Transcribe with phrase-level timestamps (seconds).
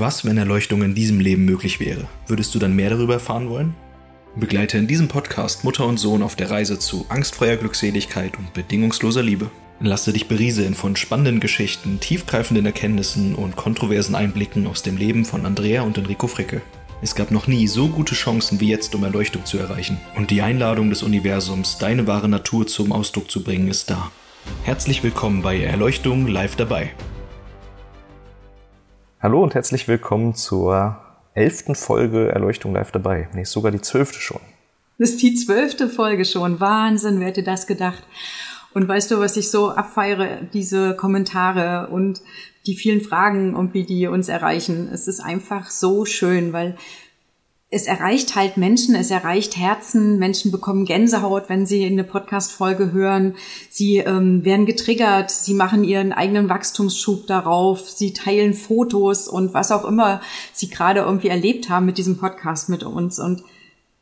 [0.00, 2.08] Was, wenn Erleuchtung in diesem Leben möglich wäre?
[2.26, 3.74] Würdest du dann mehr darüber erfahren wollen?
[4.34, 9.22] Begleite in diesem Podcast Mutter und Sohn auf der Reise zu angstfreier Glückseligkeit und bedingungsloser
[9.22, 9.50] Liebe.
[9.78, 15.44] Lasse dich berieseln von spannenden Geschichten, tiefgreifenden Erkenntnissen und kontroversen Einblicken aus dem Leben von
[15.44, 16.62] Andrea und Enrico Fricke.
[17.02, 20.00] Es gab noch nie so gute Chancen wie jetzt, um Erleuchtung zu erreichen.
[20.16, 24.10] Und die Einladung des Universums, deine wahre Natur zum Ausdruck zu bringen, ist da.
[24.64, 26.94] Herzlich willkommen bei Erleuchtung live dabei.
[29.22, 30.96] Hallo und herzlich willkommen zur
[31.34, 33.28] elften Folge Erleuchtung live dabei.
[33.34, 34.40] Nee, sogar die zwölfte schon.
[34.96, 36.58] Das ist die zwölfte Folge schon.
[36.58, 38.02] Wahnsinn, wer hätte das gedacht?
[38.72, 40.48] Und weißt du, was ich so abfeiere?
[40.54, 42.22] Diese Kommentare und
[42.64, 44.88] die vielen Fragen und wie die uns erreichen.
[44.90, 46.78] Es ist einfach so schön, weil
[47.72, 53.36] es erreicht halt Menschen, es erreicht Herzen, Menschen bekommen Gänsehaut, wenn sie eine Podcast-Folge hören,
[53.70, 59.70] sie ähm, werden getriggert, sie machen ihren eigenen Wachstumsschub darauf, sie teilen Fotos und was
[59.70, 60.20] auch immer
[60.52, 63.20] sie gerade irgendwie erlebt haben mit diesem Podcast mit uns.
[63.20, 63.44] Und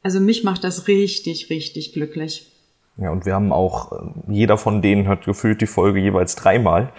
[0.03, 2.51] also mich macht das richtig, richtig glücklich.
[2.97, 3.97] Ja, und wir haben auch, äh,
[4.33, 6.95] jeder von denen hat gefühlt die Folge jeweils dreimal,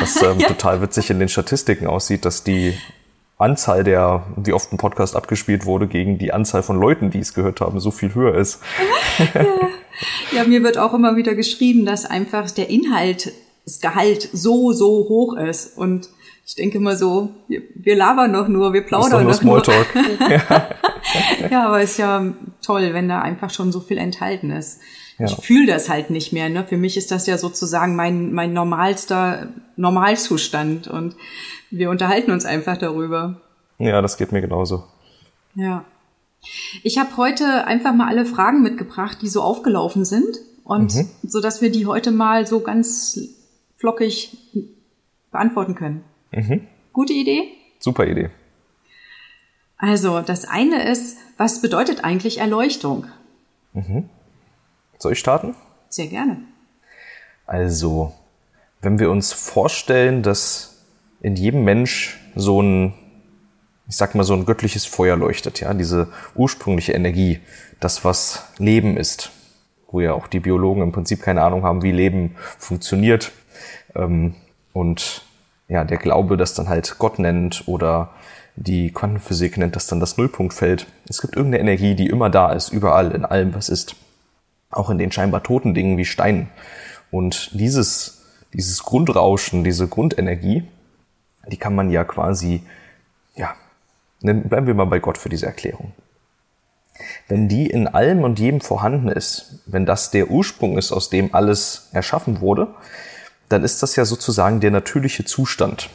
[0.00, 0.48] was ähm, ja.
[0.48, 2.72] total witzig in den Statistiken aussieht, dass die
[3.36, 7.34] Anzahl der, wie oft ein Podcast abgespielt wurde, gegen die Anzahl von Leuten, die es
[7.34, 8.60] gehört haben, so viel höher ist.
[9.34, 9.44] ja.
[10.32, 13.32] ja, mir wird auch immer wieder geschrieben, dass einfach der Inhalt,
[13.64, 15.76] das Gehalt so, so hoch ist.
[15.76, 16.08] Und
[16.46, 19.34] ich denke immer so, wir, wir labern doch nur, wir plaudern doch nur.
[19.34, 19.86] Smalltalk.
[20.20, 20.68] ja.
[21.50, 22.24] ja, aber ist ja
[22.64, 24.80] toll, wenn da einfach schon so viel enthalten ist.
[25.18, 25.26] Ja.
[25.26, 26.48] Ich fühle das halt nicht mehr.
[26.48, 26.64] Ne?
[26.64, 30.88] Für mich ist das ja sozusagen mein, mein normalster Normalzustand.
[30.88, 31.14] Und
[31.70, 33.40] wir unterhalten uns einfach darüber.
[33.78, 34.84] Ja, das geht mir genauso.
[35.54, 35.84] Ja.
[36.82, 41.08] Ich habe heute einfach mal alle Fragen mitgebracht, die so aufgelaufen sind und mhm.
[41.22, 43.18] so dass wir die heute mal so ganz
[43.76, 44.36] flockig
[45.30, 46.04] beantworten können.
[46.32, 46.66] Mhm.
[46.92, 47.48] Gute Idee?
[47.78, 48.30] Super Idee.
[49.76, 53.06] Also, das eine ist, was bedeutet eigentlich Erleuchtung?
[53.72, 54.08] Mhm.
[55.04, 55.54] Soll ich starten?
[55.90, 56.38] Sehr gerne.
[57.44, 58.14] Also,
[58.80, 60.82] wenn wir uns vorstellen, dass
[61.20, 62.94] in jedem Mensch so ein,
[63.86, 67.40] ich sag mal, so ein göttliches Feuer leuchtet, ja, diese ursprüngliche Energie,
[67.80, 69.30] das, was Leben ist,
[69.90, 73.30] wo ja auch die Biologen im Prinzip keine Ahnung haben, wie Leben funktioniert.
[73.94, 74.34] Ähm,
[74.72, 75.20] und
[75.68, 78.14] ja, der Glaube, das dann halt Gott nennt oder
[78.56, 80.86] die Quantenphysik nennt das dann das Nullpunktfeld.
[81.10, 83.96] Es gibt irgendeine Energie, die immer da ist, überall, in allem, was ist.
[84.74, 86.48] Auch in den scheinbar toten Dingen wie Steinen.
[87.10, 90.64] Und dieses, dieses Grundrauschen, diese Grundenergie,
[91.50, 92.62] die kann man ja quasi,
[93.36, 93.54] ja,
[94.20, 95.92] bleiben wir mal bei Gott für diese Erklärung.
[97.28, 101.34] Wenn die in allem und jedem vorhanden ist, wenn das der Ursprung ist, aus dem
[101.34, 102.74] alles erschaffen wurde,
[103.48, 105.90] dann ist das ja sozusagen der natürliche Zustand.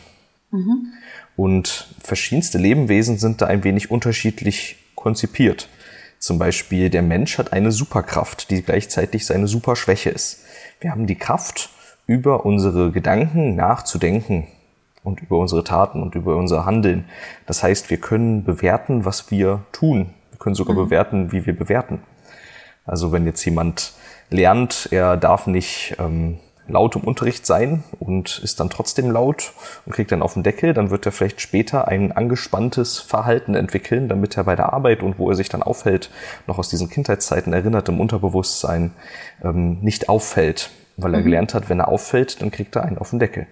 [0.51, 0.93] Mhm.
[1.35, 5.69] Und verschiedenste Lebewesen sind da ein wenig unterschiedlich konzipiert.
[6.19, 10.43] Zum Beispiel der Mensch hat eine Superkraft, die gleichzeitig seine Superschwäche ist.
[10.79, 11.69] Wir haben die Kraft,
[12.05, 14.47] über unsere Gedanken nachzudenken,
[15.03, 17.05] und über unsere Taten und über unser Handeln.
[17.45, 20.13] Das heißt, wir können bewerten, was wir tun.
[20.31, 20.85] Wir können sogar mhm.
[20.85, 21.99] bewerten, wie wir bewerten.
[22.85, 23.93] Also wenn jetzt jemand
[24.29, 29.53] lernt, er darf nicht ähm, laut im Unterricht sein und ist dann trotzdem laut
[29.85, 34.07] und kriegt dann auf den Deckel, dann wird er vielleicht später ein angespanntes Verhalten entwickeln,
[34.07, 36.09] damit er bei der Arbeit und wo er sich dann aufhält,
[36.47, 38.91] noch aus diesen Kindheitszeiten erinnert im Unterbewusstsein,
[39.43, 40.69] ähm, nicht auffällt.
[40.97, 41.25] Weil er mhm.
[41.25, 43.47] gelernt hat, wenn er auffällt, dann kriegt er einen auf den Deckel.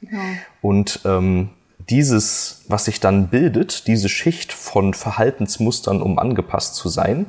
[0.00, 0.18] Ja.
[0.60, 1.50] Und ähm,
[1.88, 7.26] dieses, was sich dann bildet, diese Schicht von Verhaltensmustern, um angepasst zu sein,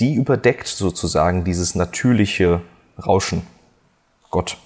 [0.00, 2.60] die überdeckt sozusagen dieses natürliche
[3.04, 3.42] Rauschen.
[4.30, 4.56] Gott.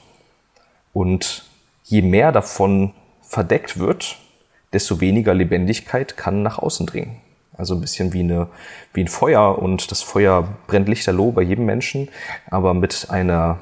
[0.93, 1.45] Und
[1.85, 2.93] je mehr davon
[3.23, 4.19] verdeckt wird,
[4.73, 7.21] desto weniger Lebendigkeit kann nach außen dringen.
[7.57, 8.49] Also ein bisschen wie, eine,
[8.95, 12.09] wie ein Feuer und das Feuer brennt lichterloh bei jedem Menschen,
[12.51, 13.59] aber mit einer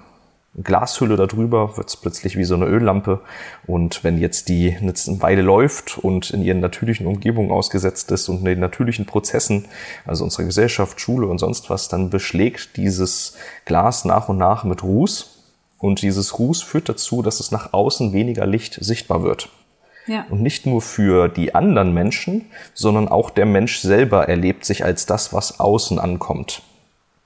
[0.62, 3.21] Glashülle darüber, wird es plötzlich wie so eine Öllampe.
[3.66, 8.39] Und wenn jetzt die eine Weile läuft und in ihren natürlichen Umgebungen ausgesetzt ist und
[8.39, 9.66] in den natürlichen Prozessen,
[10.07, 14.83] also unserer Gesellschaft, Schule und sonst was, dann beschlägt dieses Glas nach und nach mit
[14.83, 15.40] Ruß.
[15.80, 19.48] Und dieses Ruß führt dazu, dass es nach außen weniger Licht sichtbar wird.
[20.06, 20.27] Ja.
[20.28, 25.06] Und nicht nur für die anderen Menschen, sondern auch der Mensch selber erlebt sich als
[25.06, 26.62] das, was außen ankommt.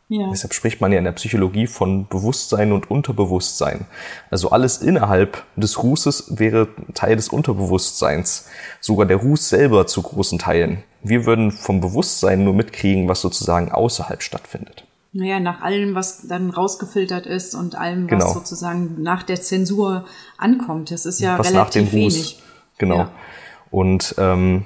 [0.08, 0.28] Ja.
[0.30, 3.86] Deshalb spricht man ja in der Psychologie von Bewusstsein und Unterbewusstsein.
[4.30, 8.46] Also alles innerhalb des Rußes wäre Teil des Unterbewusstseins.
[8.80, 10.84] Sogar der Ruß selber zu großen Teilen.
[11.02, 14.83] Wir würden vom Bewusstsein nur mitkriegen, was sozusagen außerhalb stattfindet.
[15.14, 18.32] Naja, nach allem, was dann rausgefiltert ist und allem, was genau.
[18.34, 20.04] sozusagen nach der Zensur
[20.36, 20.90] ankommt.
[20.90, 22.14] Das ist ja was relativ nach dem Ruß.
[22.14, 22.42] wenig.
[22.78, 22.96] Genau.
[22.98, 23.10] Ja.
[23.70, 24.64] Und ähm,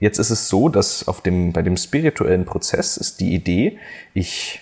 [0.00, 3.78] Jetzt ist es so, dass auf dem, bei dem spirituellen Prozess ist die Idee,
[4.14, 4.60] ich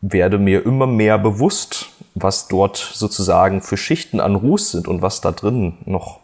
[0.00, 5.20] werde mir immer mehr bewusst, was dort sozusagen für Schichten an Ruß sind und was
[5.20, 6.20] da drin noch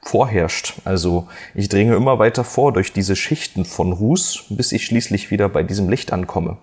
[0.00, 0.74] vorherrscht.
[0.84, 5.48] Also ich dringe immer weiter vor durch diese Schichten von Ruß, bis ich schließlich wieder
[5.48, 6.56] bei diesem Licht ankomme.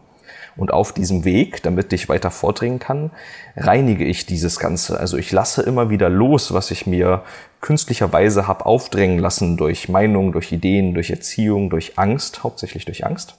[0.55, 3.11] Und auf diesem Weg, damit ich weiter vordringen kann,
[3.55, 4.99] reinige ich dieses Ganze.
[4.99, 7.23] Also ich lasse immer wieder los, was ich mir
[7.61, 13.35] künstlicherweise habe aufdrängen lassen durch Meinungen, durch Ideen, durch Erziehung, durch Angst, hauptsächlich durch Angst.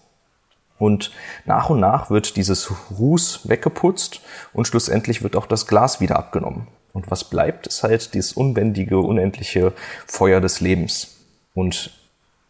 [0.78, 1.12] Und
[1.44, 4.22] nach und nach wird dieses Ruß weggeputzt
[4.54, 6.68] und schlussendlich wird auch das Glas wieder abgenommen.
[6.92, 9.72] Und was bleibt, ist halt dieses unbändige, unendliche
[10.06, 11.18] Feuer des Lebens.
[11.54, 11.99] Und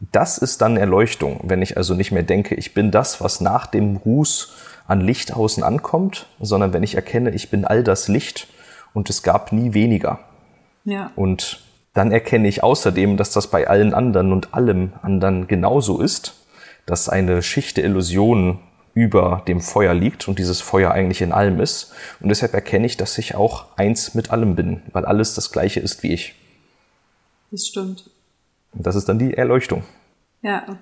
[0.00, 3.66] das ist dann Erleuchtung, wenn ich also nicht mehr denke, ich bin das, was nach
[3.66, 4.52] dem Ruß
[4.86, 8.48] an Licht außen ankommt, sondern wenn ich erkenne, ich bin all das Licht
[8.94, 10.20] und es gab nie weniger.
[10.84, 11.12] Ja.
[11.16, 11.60] Und
[11.92, 16.34] dann erkenne ich außerdem, dass das bei allen anderen und allem anderen genauso ist,
[16.86, 18.58] dass eine Schicht der Illusionen
[18.94, 21.92] über dem Feuer liegt und dieses Feuer eigentlich in allem ist.
[22.20, 25.80] Und deshalb erkenne ich, dass ich auch eins mit allem bin, weil alles das gleiche
[25.80, 26.34] ist wie ich.
[27.50, 28.10] Das stimmt.
[28.72, 29.84] Und das ist dann die Erleuchtung.
[30.42, 30.78] Ja,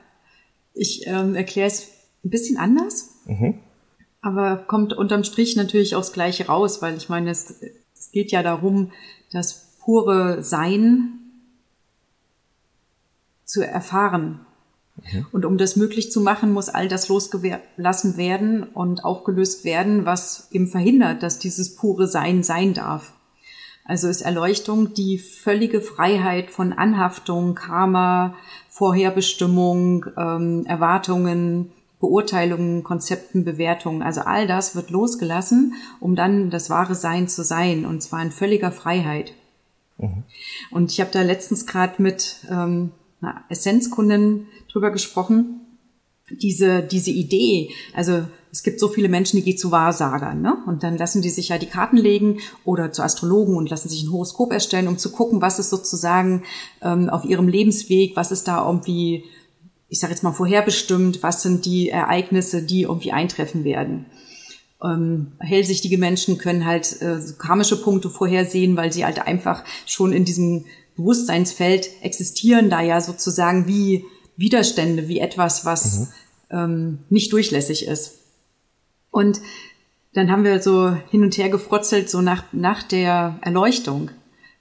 [0.75, 1.89] ich ähm, erkläre es
[2.25, 3.59] ein bisschen anders, mhm.
[4.21, 7.63] aber kommt unterm Strich natürlich aufs Gleiche raus, weil ich meine, es,
[7.95, 8.93] es geht ja darum,
[9.33, 11.19] das pure Sein
[13.45, 14.41] zu erfahren.
[14.97, 15.27] Mhm.
[15.33, 20.49] Und um das möglich zu machen, muss all das losgelassen werden und aufgelöst werden, was
[20.53, 23.15] eben verhindert, dass dieses pure Sein sein darf.
[23.89, 28.35] Also ist Erleuchtung die völlige Freiheit von Anhaftung, Karma,
[28.69, 34.03] Vorherbestimmung, ähm, Erwartungen, Beurteilungen, Konzepten, Bewertungen.
[34.03, 38.31] Also all das wird losgelassen, um dann das wahre Sein zu sein, und zwar in
[38.31, 39.33] völliger Freiheit.
[39.97, 40.23] Mhm.
[40.71, 42.91] Und ich habe da letztens gerade mit ähm,
[43.23, 45.63] einer Essenzkundin drüber gesprochen,
[46.31, 50.57] diese, diese Idee, also es gibt so viele Menschen, die gehen zu Wahrsagern, ne?
[50.67, 54.03] Und dann lassen die sich ja die Karten legen oder zu Astrologen und lassen sich
[54.03, 56.45] ein Horoskop erstellen, um zu gucken, was ist sozusagen
[56.83, 59.25] ähm, auf ihrem Lebensweg, was ist da irgendwie,
[59.89, 64.07] ich sage jetzt mal vorherbestimmt, was sind die Ereignisse, die irgendwie eintreffen werden.
[64.83, 70.25] Ähm, hellsichtige Menschen können halt äh, karmische Punkte vorhersehen, weil sie halt einfach schon in
[70.25, 70.65] diesem
[70.97, 74.05] Bewusstseinsfeld existieren, da ja sozusagen wie
[74.37, 76.07] Widerstände, wie etwas, was mhm.
[76.51, 78.19] ähm, nicht durchlässig ist.
[79.11, 79.41] Und
[80.15, 84.11] dann haben wir so hin und her gefrotzelt, so nach, nach der Erleuchtung.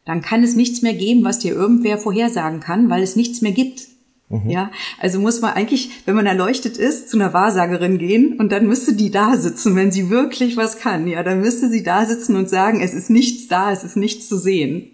[0.06, 3.52] Dann kann es nichts mehr geben, was dir irgendwer vorhersagen kann, weil es nichts mehr
[3.52, 3.88] gibt.
[4.30, 4.50] Mhm.
[4.50, 8.68] Ja, also muss man eigentlich, wenn man erleuchtet ist, zu einer Wahrsagerin gehen und dann
[8.68, 11.08] müsste die da sitzen, wenn sie wirklich was kann.
[11.08, 14.28] Ja, dann müsste sie da sitzen und sagen, es ist nichts da, es ist nichts
[14.28, 14.92] zu sehen.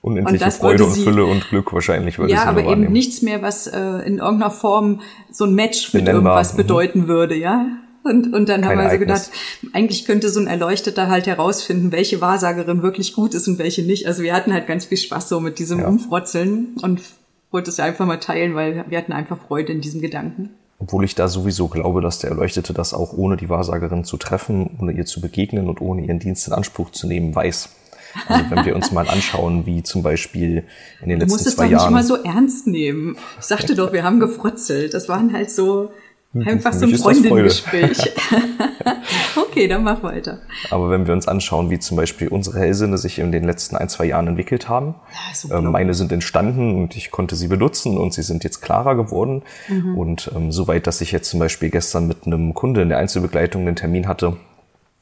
[0.00, 3.66] Unendliche und Freude und Fülle und Glück wahrscheinlich würde Ja, aber eben nichts mehr, was
[3.66, 6.56] äh, in irgendeiner Form so ein Match mit irgendwas mhm.
[6.56, 7.66] bedeuten würde, ja.
[8.02, 9.30] Und, und dann Kein haben wir also gedacht,
[9.72, 14.06] eigentlich könnte so ein Erleuchteter halt herausfinden, welche Wahrsagerin wirklich gut ist und welche nicht.
[14.06, 15.88] Also wir hatten halt ganz viel Spaß so mit diesem ja.
[15.88, 17.02] Umfrotzeln und
[17.50, 20.50] wollte es ja einfach mal teilen, weil wir hatten einfach Freude in diesem Gedanken.
[20.78, 24.78] Obwohl ich da sowieso glaube, dass der Erleuchtete das auch ohne die Wahrsagerin zu treffen,
[24.80, 27.68] ohne ihr zu begegnen und ohne ihren Dienst in Anspruch zu nehmen, weiß.
[28.26, 30.64] Also wenn wir uns mal anschauen, wie zum Beispiel
[31.02, 31.28] in den letzten zwei Jahren.
[31.28, 33.16] Du musst es doch nicht mal so ernst nehmen.
[33.38, 34.94] Ich sagte doch, wir haben gefrotzelt.
[34.94, 35.90] Das waren halt so
[36.34, 38.12] einfach so ein Freundengespräch.
[39.36, 40.38] okay, dann mach weiter.
[40.70, 43.88] Aber wenn wir uns anschauen, wie zum Beispiel unsere Hellsinne sich in den letzten ein,
[43.88, 44.94] zwei Jahren entwickelt haben.
[45.48, 48.94] Ja, ähm, meine sind entstanden und ich konnte sie benutzen und sie sind jetzt klarer
[48.94, 49.42] geworden.
[49.68, 49.98] Mhm.
[49.98, 53.62] Und ähm, soweit, dass ich jetzt zum Beispiel gestern mit einem Kunde in der Einzelbegleitung
[53.66, 54.36] einen Termin hatte,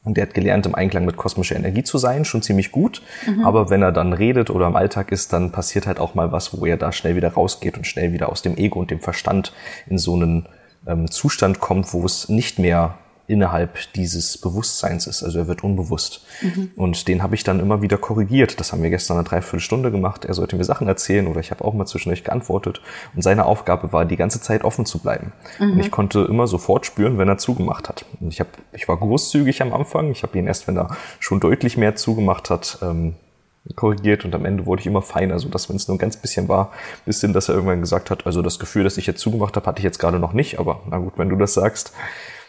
[0.05, 3.03] und der hat gelernt, im Einklang mit kosmischer Energie zu sein, schon ziemlich gut.
[3.27, 3.45] Mhm.
[3.45, 6.59] Aber wenn er dann redet oder im Alltag ist, dann passiert halt auch mal was,
[6.59, 9.53] wo er da schnell wieder rausgeht und schnell wieder aus dem Ego und dem Verstand
[9.87, 10.49] in so einen
[10.87, 15.23] ähm, Zustand kommt, wo es nicht mehr innerhalb dieses Bewusstseins ist.
[15.23, 16.25] Also er wird unbewusst.
[16.41, 16.71] Mhm.
[16.77, 18.59] Und den habe ich dann immer wieder korrigiert.
[18.59, 20.25] Das haben wir gestern eine Dreiviertelstunde gemacht.
[20.25, 22.81] Er sollte mir Sachen erzählen oder ich habe auch mal zwischendurch geantwortet.
[23.15, 25.33] Und seine Aufgabe war, die ganze Zeit offen zu bleiben.
[25.59, 25.73] Mhm.
[25.73, 28.07] Und ich konnte immer sofort spüren, wenn er zugemacht hat.
[28.19, 30.11] Und ich, hab, ich war großzügig am Anfang.
[30.11, 33.15] Ich habe ihn erst, wenn er schon deutlich mehr zugemacht hat, ähm,
[33.75, 36.17] korrigiert und am Ende wurde ich immer feiner, so dass wenn es nur ein ganz
[36.17, 36.73] bisschen war,
[37.05, 39.67] bis hin, dass er irgendwann gesagt hat, also das Gefühl, das ich jetzt zugemacht habe,
[39.67, 41.93] hatte ich jetzt gerade noch nicht, aber na gut, wenn du das sagst,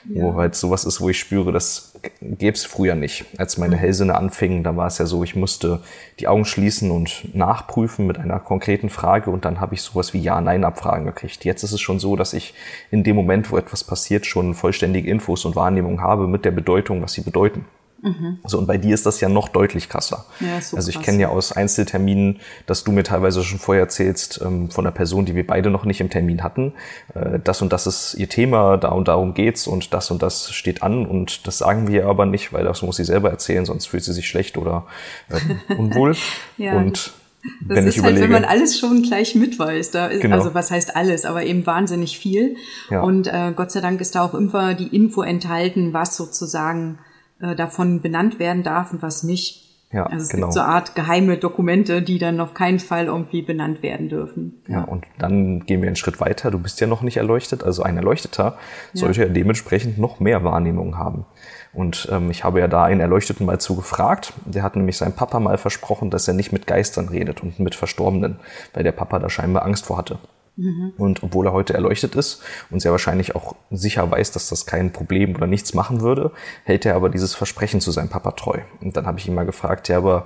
[0.08, 0.24] ja.
[0.24, 3.26] wo halt sowas ist, wo ich spüre, das gäbe es früher nicht.
[3.38, 3.80] Als meine mhm.
[3.80, 5.82] Hellsinne anfingen, da war es ja so, ich musste
[6.20, 10.20] die Augen schließen und nachprüfen mit einer konkreten Frage und dann habe ich sowas wie
[10.20, 11.46] Ja-Nein-Abfragen gekriegt.
[11.46, 12.54] Jetzt ist es schon so, dass ich
[12.92, 17.02] in dem Moment, wo etwas passiert, schon vollständige Infos und Wahrnehmung habe mit der Bedeutung,
[17.02, 17.66] was sie bedeuten.
[18.02, 18.40] Mhm.
[18.46, 20.26] So, und bei dir ist das ja noch deutlich krasser.
[20.40, 24.40] Ja, so also ich kenne ja aus Einzelterminen, dass du mir teilweise schon vorher erzählst,
[24.44, 26.74] ähm, von einer Person, die wir beide noch nicht im Termin hatten,
[27.14, 30.52] äh, das und das ist ihr Thema, da und darum geht's und das und das
[30.52, 33.88] steht an und das sagen wir aber nicht, weil das muss sie selber erzählen, sonst
[33.88, 34.86] fühlt sie sich schlecht oder
[35.30, 36.16] äh, unwohl.
[36.58, 37.14] ja, und
[37.62, 38.34] das wenn ist ich halt, überlege.
[38.34, 39.96] wenn man alles schon gleich mitweist.
[39.96, 40.38] Da ist, genau.
[40.38, 42.58] Also was heißt alles, aber eben wahnsinnig viel.
[42.90, 43.02] Ja.
[43.02, 47.00] Und äh, Gott sei Dank ist da auch immer die Info enthalten, was sozusagen
[47.42, 49.66] äh, davon benannt werden darf und was nicht.
[49.92, 50.48] Ja, also es genau.
[50.48, 54.62] gibt so eine Art geheime Dokumente, die dann auf keinen Fall irgendwie benannt werden dürfen.
[54.68, 54.80] Ja.
[54.80, 56.52] ja, und dann gehen wir einen Schritt weiter.
[56.52, 58.58] Du bist ja noch nicht erleuchtet, also ein Erleuchteter
[58.94, 59.00] ja.
[59.00, 61.26] sollte ja dementsprechend noch mehr Wahrnehmung haben.
[61.74, 64.34] Und ähm, ich habe ja da einen Erleuchteten mal zu gefragt.
[64.46, 67.74] Der hat nämlich seinem Papa mal versprochen, dass er nicht mit Geistern redet und mit
[67.74, 68.40] Verstorbenen,
[68.74, 70.20] weil der Papa da scheinbar Angst vor hatte.
[70.60, 70.92] Mhm.
[70.98, 74.92] Und obwohl er heute erleuchtet ist und sehr wahrscheinlich auch sicher weiß, dass das kein
[74.92, 76.32] Problem oder nichts machen würde,
[76.66, 78.60] hält er aber dieses Versprechen zu seinem Papa treu.
[78.82, 80.26] Und dann habe ich ihn mal gefragt, ja, aber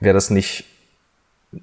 [0.00, 0.64] wäre das nicht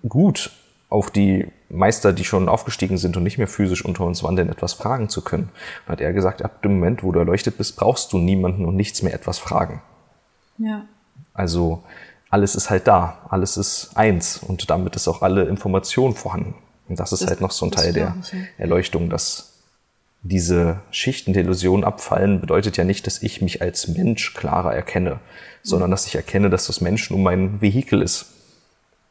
[0.08, 0.52] gut,
[0.90, 4.74] auf die Meister, die schon aufgestiegen sind und nicht mehr physisch unter uns wandeln, etwas
[4.74, 5.50] fragen zu können?
[5.86, 8.76] Und hat er gesagt, ab dem Moment, wo du erleuchtet bist, brauchst du niemanden und
[8.76, 9.82] nichts mehr etwas fragen.
[10.58, 10.84] Ja.
[11.34, 11.82] Also
[12.30, 16.54] alles ist halt da, alles ist eins und damit ist auch alle Information vorhanden.
[16.92, 18.18] Und das ist das, halt noch so ein Teil der.
[18.58, 19.54] Erleuchtung, dass
[20.24, 25.22] diese Schichten der Illusion abfallen, bedeutet ja nicht, dass ich mich als Mensch klarer erkenne,
[25.64, 28.26] sondern dass ich erkenne, dass das Menschen um mein Vehikel ist.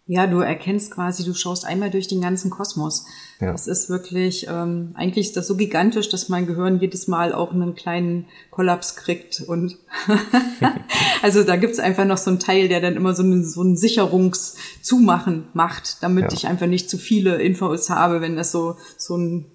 [0.07, 3.04] Ja, du erkennst quasi, du schaust einmal durch den ganzen Kosmos.
[3.40, 3.52] Ja.
[3.52, 7.52] Das ist wirklich, ähm, eigentlich ist das so gigantisch, dass mein Gehirn jedes Mal auch
[7.52, 9.40] einen kleinen Kollaps kriegt.
[9.40, 9.78] Und
[11.23, 13.76] also da gibt's einfach noch so einen Teil, der dann immer so, ein, so ein
[13.76, 16.33] Sicherungszumachen macht, damit ja.
[16.33, 19.47] ich einfach nicht zu viele Infos habe, wenn das so, so ein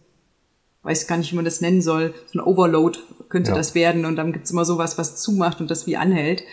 [0.85, 3.57] weiß gar nicht, wie man das nennen soll, so ein Overload könnte ja.
[3.57, 6.43] das werden und dann gibt's immer sowas, was zumacht und das wie anhält.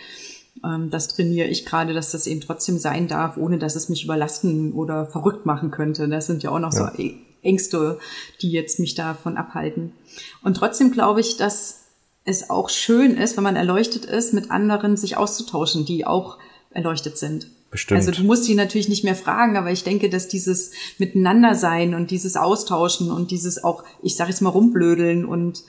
[0.63, 4.03] Ähm, das trainiere ich gerade, dass das eben trotzdem sein darf, ohne dass es mich
[4.03, 6.07] überlasten oder verrückt machen könnte.
[6.07, 6.91] Das sind ja auch noch ja.
[6.95, 7.03] so
[7.41, 7.99] Ängste,
[8.41, 9.93] die jetzt mich davon abhalten.
[10.43, 11.81] Und trotzdem glaube ich, dass
[12.25, 16.37] es auch schön ist, wenn man erleuchtet ist, mit anderen sich auszutauschen, die auch
[16.71, 17.47] erleuchtet sind.
[17.69, 17.99] Bestimmt.
[17.99, 21.95] Also du musst sie natürlich nicht mehr fragen, aber ich denke, dass dieses Miteinander sein
[21.95, 25.63] und dieses Austauschen und dieses auch, ich sage jetzt mal rumblödeln und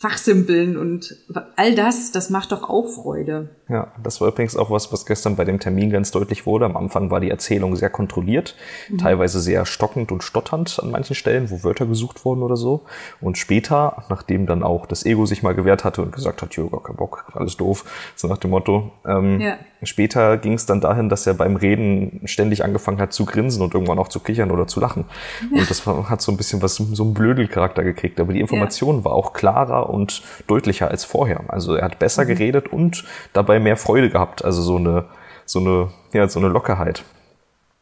[0.00, 1.14] Fachsimpeln und
[1.56, 3.50] all das, das macht doch auch Freude.
[3.68, 6.64] Ja, das war übrigens auch was, was gestern bei dem Termin ganz deutlich wurde.
[6.64, 8.56] Am Anfang war die Erzählung sehr kontrolliert,
[8.88, 8.96] mhm.
[8.96, 12.86] teilweise sehr stockend und stotternd an manchen Stellen, wo Wörter gesucht wurden oder so.
[13.20, 16.82] Und später, nachdem dann auch das Ego sich mal gewehrt hatte und gesagt hat, gar
[16.82, 17.84] kein Bock, alles doof,
[18.16, 19.58] so nach dem Motto, ähm, ja.
[19.82, 23.74] später ging es dann dahin, dass er beim Reden ständig angefangen hat zu grinsen und
[23.74, 25.04] irgendwann auch zu kichern oder zu lachen.
[25.52, 25.60] Ja.
[25.60, 28.18] Und das hat so ein bisschen was, so einen Blödelcharakter gekriegt.
[28.18, 29.04] Aber die Information ja.
[29.04, 31.44] war auch klarer und deutlicher als vorher.
[31.48, 32.28] Also er hat besser mhm.
[32.28, 34.44] geredet und dabei mehr Freude gehabt.
[34.44, 35.06] Also so eine,
[35.44, 37.04] so eine, ja, so eine Lockerheit.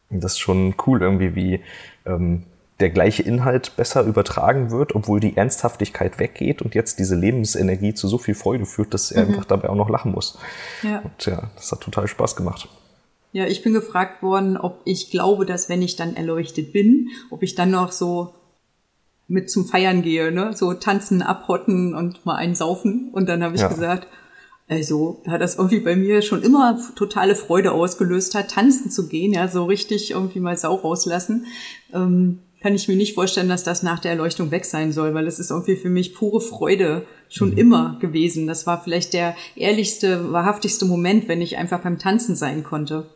[0.09, 1.61] Das ist schon cool irgendwie, wie
[2.05, 2.43] ähm,
[2.79, 8.07] der gleiche Inhalt besser übertragen wird, obwohl die Ernsthaftigkeit weggeht und jetzt diese Lebensenergie zu
[8.07, 9.29] so viel Freude führt, dass er mhm.
[9.31, 10.37] einfach dabei auch noch lachen muss.
[10.81, 10.99] Ja.
[10.99, 12.69] Und ja, das hat total Spaß gemacht.
[13.31, 17.43] Ja, ich bin gefragt worden, ob ich glaube, dass wenn ich dann erleuchtet bin, ob
[17.43, 18.33] ich dann noch so
[19.29, 20.51] mit zum Feiern gehe, ne?
[20.55, 23.09] So tanzen, abhotten und mal einen saufen.
[23.13, 23.67] Und dann habe ich ja.
[23.67, 24.07] gesagt,
[24.67, 29.33] also, da das irgendwie bei mir schon immer totale Freude ausgelöst hat, tanzen zu gehen,
[29.33, 31.45] ja, so richtig irgendwie mal Sau rauslassen,
[31.93, 35.27] ähm, kann ich mir nicht vorstellen, dass das nach der Erleuchtung weg sein soll, weil
[35.27, 37.57] es ist irgendwie für mich pure Freude schon mhm.
[37.57, 38.47] immer gewesen.
[38.47, 43.07] Das war vielleicht der ehrlichste, wahrhaftigste Moment, wenn ich einfach beim Tanzen sein konnte.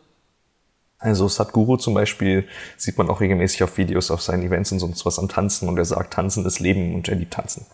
[1.04, 5.04] Also Sadhguru zum Beispiel sieht man auch regelmäßig auf Videos auf seinen Events und sonst
[5.04, 7.66] was am Tanzen und er sagt, Tanzen ist Leben und er liebt Tanzen.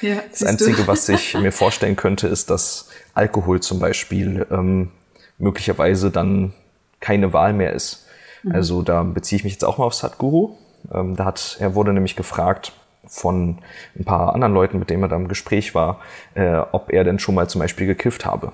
[0.00, 4.90] Ja, das Einzige, was ich mir vorstellen könnte, ist, dass Alkohol zum Beispiel ähm,
[5.38, 6.54] möglicherweise dann
[6.98, 8.04] keine Wahl mehr ist.
[8.42, 8.52] Mhm.
[8.52, 10.56] Also da beziehe ich mich jetzt auch mal auf Sadhguru.
[10.92, 12.72] Ähm, da hat, er wurde nämlich gefragt
[13.06, 13.58] von
[13.96, 16.00] ein paar anderen Leuten, mit denen er da im Gespräch war,
[16.34, 18.50] äh, ob er denn schon mal zum Beispiel gekifft habe.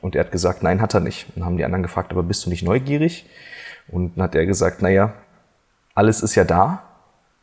[0.00, 1.28] Und er hat gesagt, nein, hat er nicht.
[1.28, 3.24] Und dann haben die anderen gefragt, aber bist du nicht neugierig?
[3.90, 5.14] Und dann hat er gesagt, naja,
[5.94, 6.82] alles ist ja da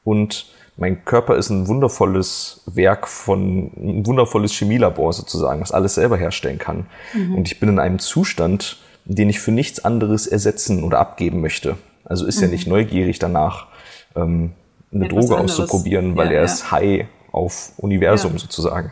[0.04, 0.48] und
[0.78, 6.58] mein Körper ist ein wundervolles Werk von, ein wundervolles Chemielabor sozusagen, was alles selber herstellen
[6.58, 6.88] kann.
[7.14, 7.36] Mhm.
[7.36, 11.78] Und ich bin in einem Zustand, den ich für nichts anderes ersetzen oder abgeben möchte.
[12.04, 12.44] Also ist mhm.
[12.44, 13.68] ja nicht neugierig danach,
[14.16, 14.52] ähm,
[14.94, 15.60] eine Etwas Droge anderes.
[15.60, 16.46] auszuprobieren, weil ja, er ja.
[16.46, 18.40] ist high auf Universum ja.
[18.40, 18.92] sozusagen.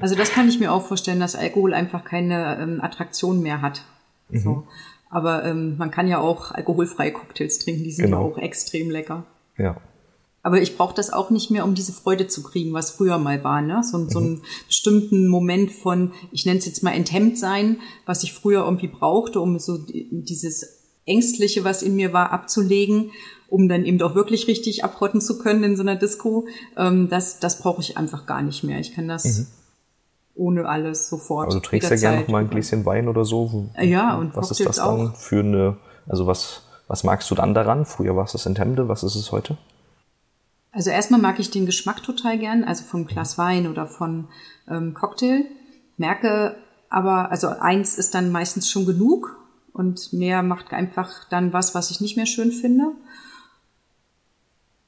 [0.00, 3.82] Also das kann ich mir auch vorstellen, dass Alkohol einfach keine ähm, Attraktion mehr hat.
[4.30, 4.62] Mhm.
[5.10, 8.28] Aber ähm, man kann ja auch alkoholfreie Cocktails trinken, die sind genau.
[8.28, 9.26] ja auch extrem lecker.
[9.58, 9.76] Ja.
[10.42, 13.44] Aber ich brauche das auch nicht mehr, um diese Freude zu kriegen, was früher mal
[13.44, 13.60] war.
[13.60, 13.82] Ne?
[13.82, 14.08] So, mhm.
[14.08, 18.64] so einen bestimmten Moment von, ich nenne es jetzt mal enthemmt sein, was ich früher
[18.64, 23.10] irgendwie brauchte, um so dieses Ängstliche, was in mir war, abzulegen,
[23.48, 26.46] um dann eben doch wirklich richtig abrotten zu können in so einer Disco.
[26.76, 28.78] Ähm, das das brauche ich einfach gar nicht mehr.
[28.78, 29.46] Ich kann das mhm.
[30.40, 31.46] Ohne alles sofort.
[31.46, 33.68] Also du trinkst ja gerne noch mal ein Gläschen Wein oder so.
[33.78, 35.14] Ja, und was ist das dann auch.
[35.14, 35.76] für eine,
[36.08, 37.84] also was, was magst du dann daran?
[37.84, 39.58] Früher war es das Enthemde, was ist es heute?
[40.72, 44.28] Also erstmal mag ich den Geschmack total gern, also vom Glas Wein oder von
[44.68, 45.44] ähm, Cocktail.
[45.98, 46.56] Merke
[46.88, 49.36] aber, also eins ist dann meistens schon genug
[49.72, 52.92] und mehr macht einfach dann was, was ich nicht mehr schön finde.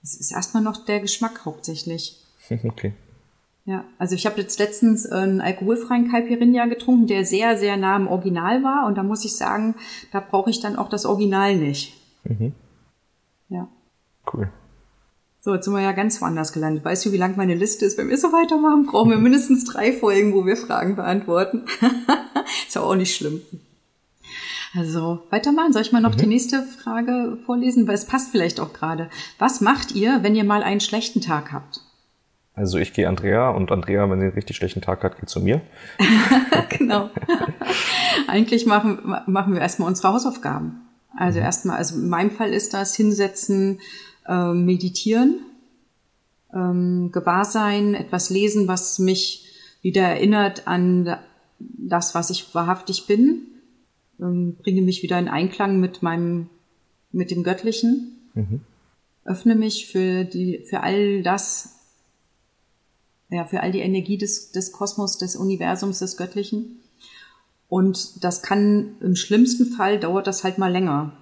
[0.02, 2.18] Es ist erstmal noch der Geschmack hauptsächlich.
[2.64, 2.92] Okay.
[3.64, 8.08] Ja, also ich habe jetzt letztens einen alkoholfreien Caipirinha getrunken, der sehr, sehr nah am
[8.08, 8.86] Original war.
[8.86, 9.76] Und da muss ich sagen,
[10.10, 11.94] da brauche ich dann auch das Original nicht.
[12.24, 12.52] Mhm.
[13.48, 13.68] Ja.
[14.32, 14.48] Cool.
[15.40, 16.84] So, jetzt sind wir ja ganz woanders gelandet.
[16.84, 17.98] Weißt du, wie lang meine Liste ist?
[17.98, 21.64] Wenn wir so weitermachen, brauchen wir mindestens drei Folgen, wo wir Fragen beantworten.
[22.66, 23.42] ist ja auch nicht schlimm.
[24.74, 25.72] Also weitermachen.
[25.72, 26.18] Soll ich mal noch mhm.
[26.20, 27.86] die nächste Frage vorlesen?
[27.86, 29.08] Weil es passt vielleicht auch gerade.
[29.38, 31.80] Was macht ihr, wenn ihr mal einen schlechten Tag habt?
[32.54, 35.40] Also ich gehe Andrea und Andrea, wenn sie einen richtig schlechten Tag hat, geht zu
[35.40, 35.62] mir.
[36.68, 37.10] genau.
[38.28, 40.82] Eigentlich machen, machen wir erstmal unsere Hausaufgaben.
[41.16, 41.46] Also mhm.
[41.46, 43.80] erstmal, also in meinem Fall ist das hinsetzen,
[44.26, 45.40] äh, meditieren,
[46.52, 49.46] ähm, Gewahrsein, etwas lesen, was mich
[49.80, 51.16] wieder erinnert an
[51.58, 53.46] das, was ich wahrhaftig bin
[54.22, 56.48] ähm, bringe mich wieder in Einklang mit meinem,
[57.10, 58.60] mit dem Göttlichen, mhm.
[59.24, 61.80] öffne mich für die, für all das,
[63.32, 66.80] ja, für all die Energie des, des Kosmos, des Universums, des Göttlichen.
[67.68, 71.12] Und das kann im schlimmsten Fall dauert das halt mal länger.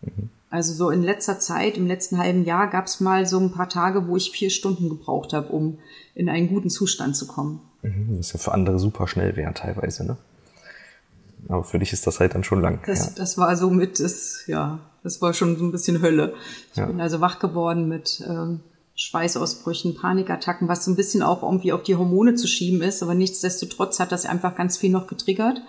[0.00, 0.30] Mhm.
[0.50, 3.68] Also so in letzter Zeit, im letzten halben Jahr gab es mal so ein paar
[3.68, 5.78] Tage, wo ich vier Stunden gebraucht habe, um
[6.14, 7.60] in einen guten Zustand zu kommen.
[7.82, 8.16] Mhm.
[8.16, 10.16] Das ist ja für andere super schnell wäre teilweise, ne?
[11.48, 12.80] Aber für dich ist das halt dann schon lang.
[12.86, 13.12] Das, ja.
[13.14, 16.34] das war so mit, das, ja, das war schon so ein bisschen Hölle.
[16.72, 16.86] Ich ja.
[16.86, 18.60] bin also wach geworden mit ähm,
[18.98, 23.02] Schweißausbrüchen, Panikattacken, was so ein bisschen auch irgendwie auf die Hormone zu schieben ist.
[23.02, 25.62] Aber nichtsdestotrotz hat das einfach ganz viel noch getriggert.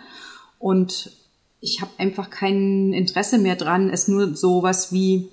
[0.58, 1.12] Und
[1.62, 5.30] ich habe einfach kein Interesse mehr dran, es nur so was wie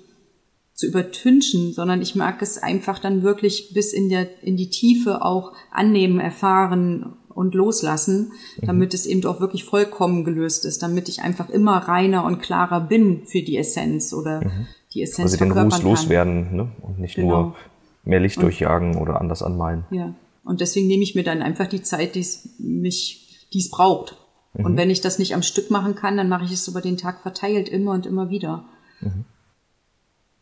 [0.73, 5.25] zu übertünchen, sondern ich mag es einfach dann wirklich bis in der in die Tiefe
[5.25, 8.67] auch annehmen, erfahren und loslassen, mhm.
[8.67, 12.79] damit es eben auch wirklich vollkommen gelöst ist, damit ich einfach immer reiner und klarer
[12.79, 14.67] bin für die Essenz oder mhm.
[14.93, 16.71] die Essenz Also den Ruß loswerden ne?
[16.83, 17.41] und nicht genau.
[17.41, 17.55] nur
[18.07, 19.85] mehr Licht und, durchjagen oder anders anmalen.
[19.91, 23.69] Ja, und deswegen nehme ich mir dann einfach die Zeit, die es mich, die es
[23.69, 24.15] braucht.
[24.53, 24.65] Mhm.
[24.65, 26.97] Und wenn ich das nicht am Stück machen kann, dann mache ich es über den
[26.97, 28.63] Tag verteilt immer und immer wieder.
[29.01, 29.25] Mhm.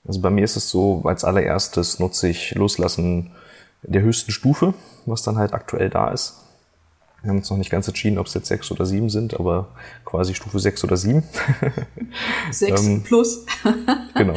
[0.08, 3.32] Also bei mir ist es so, als allererstes nutze ich Loslassen
[3.82, 4.74] der höchsten Stufe,
[5.06, 6.42] was dann halt aktuell da ist.
[7.22, 9.70] Wir haben uns noch nicht ganz entschieden, ob es jetzt sechs oder sieben sind, aber
[10.06, 11.24] quasi Stufe sechs oder sieben.
[12.52, 13.48] Sechs ähm, plus.
[14.14, 14.36] genau.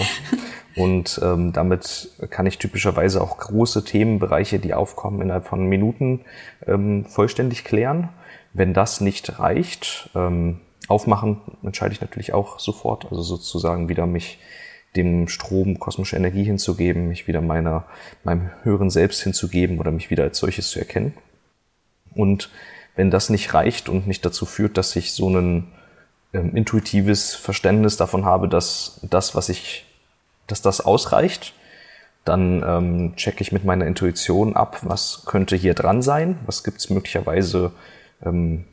[0.78, 6.20] Und ähm, damit kann ich typischerweise auch große Themenbereiche, die aufkommen, innerhalb von Minuten
[6.66, 8.10] ähm, vollständig klären.
[8.52, 13.06] Wenn das nicht reicht, ähm, aufmachen entscheide ich natürlich auch sofort.
[13.10, 14.38] Also sozusagen wieder mich
[14.96, 17.84] dem Strom kosmische Energie hinzugeben, mich wieder meiner,
[18.24, 21.14] meinem höheren Selbst hinzugeben oder mich wieder als solches zu erkennen.
[22.14, 22.50] Und
[22.96, 25.68] wenn das nicht reicht und nicht dazu führt, dass ich so ein
[26.32, 29.86] ähm, intuitives Verständnis davon habe, dass das, was ich,
[30.48, 31.54] dass das ausreicht,
[32.24, 36.78] dann ähm, checke ich mit meiner Intuition ab, was könnte hier dran sein, was gibt
[36.78, 37.72] es möglicherweise
[38.22, 38.64] ähm,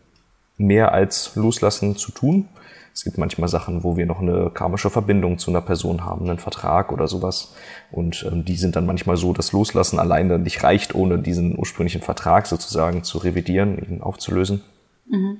[0.57, 2.49] mehr als loslassen zu tun.
[2.93, 6.39] Es gibt manchmal Sachen, wo wir noch eine karmische Verbindung zu einer Person haben, einen
[6.39, 7.53] Vertrag oder sowas.
[7.91, 12.01] Und ähm, die sind dann manchmal so, dass Loslassen alleine nicht reicht, ohne diesen ursprünglichen
[12.01, 14.63] Vertrag sozusagen zu revidieren, ihn aufzulösen.
[15.09, 15.39] Mhm.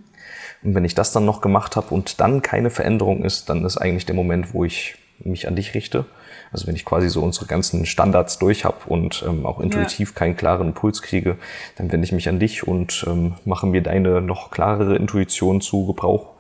[0.64, 3.78] Und wenn ich das dann noch gemacht habe und dann keine Veränderung ist, dann ist
[3.78, 6.06] eigentlich der Moment, wo ich mich an dich richte.
[6.52, 10.16] Also wenn ich quasi so unsere ganzen Standards durch habe und ähm, auch intuitiv ja.
[10.16, 11.38] keinen klaren Impuls kriege,
[11.78, 15.86] dann wende ich mich an dich und ähm, mache mir deine noch klarere Intuition zu
[15.86, 16.36] Gebrauch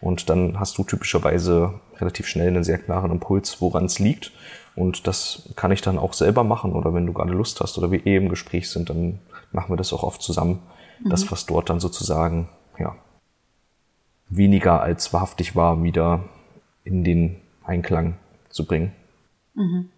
[0.00, 4.32] und dann hast du typischerweise relativ schnell einen sehr klaren Impuls, woran es liegt.
[4.76, 7.90] Und das kann ich dann auch selber machen oder wenn du gerade Lust hast oder
[7.90, 9.18] wir eh im Gespräch sind, dann
[9.52, 10.60] machen wir das auch oft zusammen.
[11.02, 11.10] Mhm.
[11.10, 12.94] Das, was dort dann sozusagen, ja,
[14.28, 16.24] weniger als wahrhaftig war, wieder
[16.84, 18.14] in den Einklang
[18.48, 18.92] zu bringen.
[19.60, 19.90] Mhm.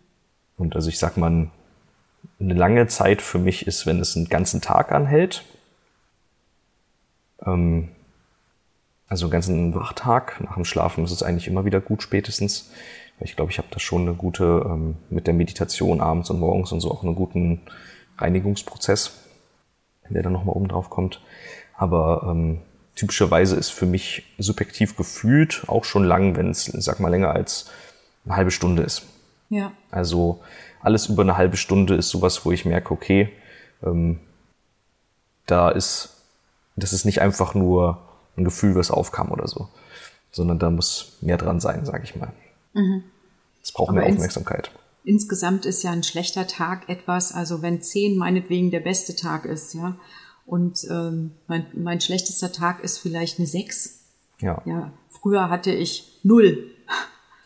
[0.56, 1.48] Und also ich sag mal,
[2.40, 5.44] eine lange Zeit für mich ist, wenn es einen ganzen Tag anhält.
[7.44, 7.88] Ähm,
[9.08, 12.70] also einen ganzen Wachtag nach dem Schlafen ist es eigentlich immer wieder gut spätestens.
[13.20, 16.72] Ich glaube, ich habe da schon eine gute, ähm, mit der Meditation abends und morgens
[16.72, 17.60] und so auch einen guten
[18.18, 19.18] Reinigungsprozess,
[20.08, 21.20] der dann nochmal oben drauf kommt.
[21.76, 22.58] Aber ähm,
[22.96, 27.70] typischerweise ist für mich subjektiv gefühlt auch schon lang, wenn es, sag mal, länger als
[28.24, 29.06] eine halbe Stunde ist.
[29.52, 29.72] Ja.
[29.90, 30.40] Also
[30.80, 33.28] alles über eine halbe Stunde ist sowas, wo ich merke, okay,
[33.82, 34.18] ähm,
[35.46, 36.22] da ist,
[36.76, 37.98] das ist nicht einfach nur
[38.36, 39.68] ein Gefühl, was aufkam oder so,
[40.30, 42.32] sondern da muss mehr dran sein, sage ich mal.
[42.72, 43.04] Mhm.
[43.62, 44.70] Es braucht mehr Aufmerksamkeit.
[45.04, 49.44] Ins, insgesamt ist ja ein schlechter Tag etwas, also wenn zehn meinetwegen der beste Tag
[49.44, 49.96] ist, ja,
[50.46, 54.00] und ähm, mein, mein schlechtester Tag ist vielleicht eine sechs.
[54.40, 54.62] Ja.
[54.64, 54.92] ja.
[55.08, 56.72] Früher hatte ich null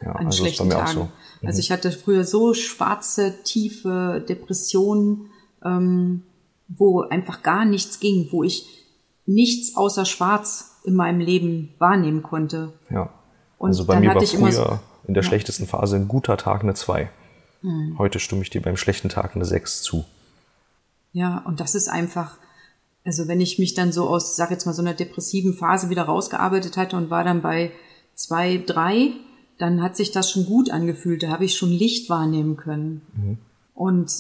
[0.00, 0.92] ja, an also schlechten Tagen.
[0.92, 1.08] So.
[1.40, 1.48] Mhm.
[1.48, 5.30] Also ich hatte früher so schwarze, tiefe Depressionen,
[5.64, 6.22] ähm,
[6.68, 8.66] wo einfach gar nichts ging, wo ich
[9.26, 12.72] nichts außer Schwarz in meinem Leben wahrnehmen konnte.
[12.90, 13.12] Ja.
[13.58, 15.28] Und also bei mir war früher so, in der ja.
[15.28, 17.10] schlechtesten Phase ein guter Tag eine 2.
[17.62, 17.96] Hm.
[17.98, 20.04] Heute stimme ich dir beim schlechten Tag eine 6 zu.
[21.12, 22.36] Ja, und das ist einfach,
[23.04, 26.02] also wenn ich mich dann so aus, sag jetzt mal, so einer depressiven Phase wieder
[26.02, 27.72] rausgearbeitet hatte und war dann bei
[28.14, 29.12] 2, 3,
[29.58, 31.22] dann hat sich das schon gut angefühlt.
[31.22, 33.02] Da habe ich schon Licht wahrnehmen können.
[33.14, 33.38] Mhm.
[33.74, 34.10] Und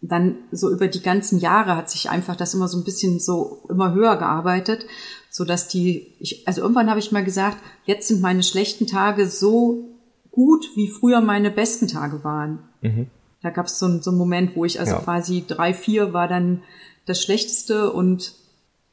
[0.00, 3.62] dann so über die ganzen Jahre hat sich einfach das immer so ein bisschen so
[3.68, 4.86] immer höher gearbeitet,
[5.30, 9.28] so dass die, ich, also irgendwann habe ich mal gesagt, jetzt sind meine schlechten Tage
[9.28, 9.88] so
[10.30, 12.58] gut, wie früher meine besten Tage waren.
[12.82, 13.06] Mhm.
[13.42, 15.00] Da gab es so, so einen Moment, wo ich also ja.
[15.00, 16.62] quasi drei, vier war dann
[17.06, 18.34] das Schlechteste und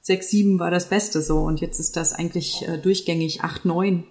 [0.02, 1.40] sechs, sieben war das Beste so.
[1.40, 4.04] Und jetzt ist das eigentlich äh, durchgängig acht, neun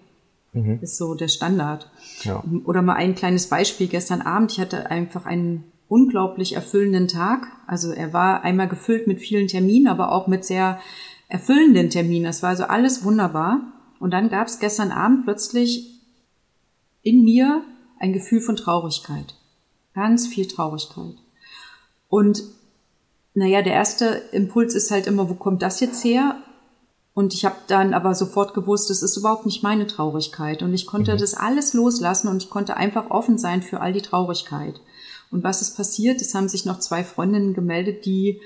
[0.53, 0.79] mhm.
[0.81, 1.91] ist so der Standard.
[2.23, 2.43] Ja.
[2.65, 3.89] Oder mal ein kleines Beispiel.
[3.89, 7.49] Gestern Abend, ich hatte einfach einen unglaublich erfüllenden Tag.
[7.67, 10.79] Also er war einmal gefüllt mit vielen Terminen, aber auch mit sehr
[11.29, 12.27] erfüllenden Terminen.
[12.27, 13.61] Es war also alles wunderbar.
[13.99, 16.01] Und dann gab es gestern Abend plötzlich
[17.03, 17.63] in mir
[17.99, 19.35] ein Gefühl von Traurigkeit.
[19.95, 21.17] Ganz viel Traurigkeit.
[22.09, 22.43] Und
[23.35, 26.43] naja, der erste Impuls ist halt immer, wo kommt das jetzt her?
[27.21, 30.63] Und ich habe dann aber sofort gewusst, es ist überhaupt nicht meine Traurigkeit.
[30.63, 31.19] Und ich konnte mhm.
[31.19, 34.81] das alles loslassen und ich konnte einfach offen sein für all die Traurigkeit.
[35.31, 36.23] Und was ist passiert?
[36.23, 38.41] Es haben sich noch zwei Freundinnen gemeldet, die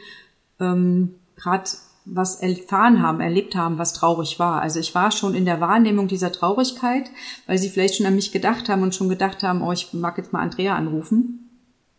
[0.59, 1.71] ähm, gerade
[2.05, 4.61] was erfahren haben, erlebt haben, was traurig war.
[4.61, 7.09] Also ich war schon in der Wahrnehmung dieser Traurigkeit,
[7.47, 10.19] weil sie vielleicht schon an mich gedacht haben und schon gedacht haben, oh, ich mag
[10.19, 11.44] jetzt mal Andrea anrufen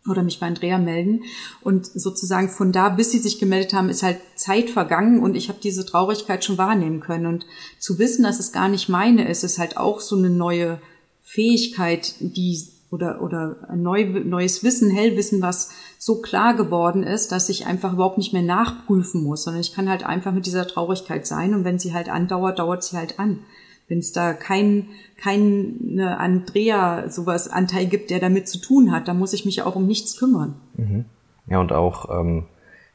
[0.08, 1.24] oder mich bei Andrea melden.
[1.62, 5.48] Und sozusagen von da, bis sie sich gemeldet haben, ist halt Zeit vergangen und ich
[5.48, 7.26] habe diese Traurigkeit schon wahrnehmen können.
[7.26, 7.46] Und
[7.78, 10.80] zu wissen, dass es gar nicht meine ist, ist halt auch so eine neue
[11.22, 17.48] Fähigkeit, die oder, oder ein neu, neues Wissen, Hellwissen, was so klar geworden ist, dass
[17.48, 21.26] ich einfach überhaupt nicht mehr nachprüfen muss, sondern ich kann halt einfach mit dieser Traurigkeit
[21.26, 23.40] sein und wenn sie halt andauert, dauert sie halt an.
[23.88, 29.18] Wenn es da kein, keine Andrea sowas Anteil gibt, der damit zu tun hat, dann
[29.18, 30.56] muss ich mich auch um nichts kümmern.
[30.74, 31.04] Mhm.
[31.48, 32.46] Ja, und auch ähm,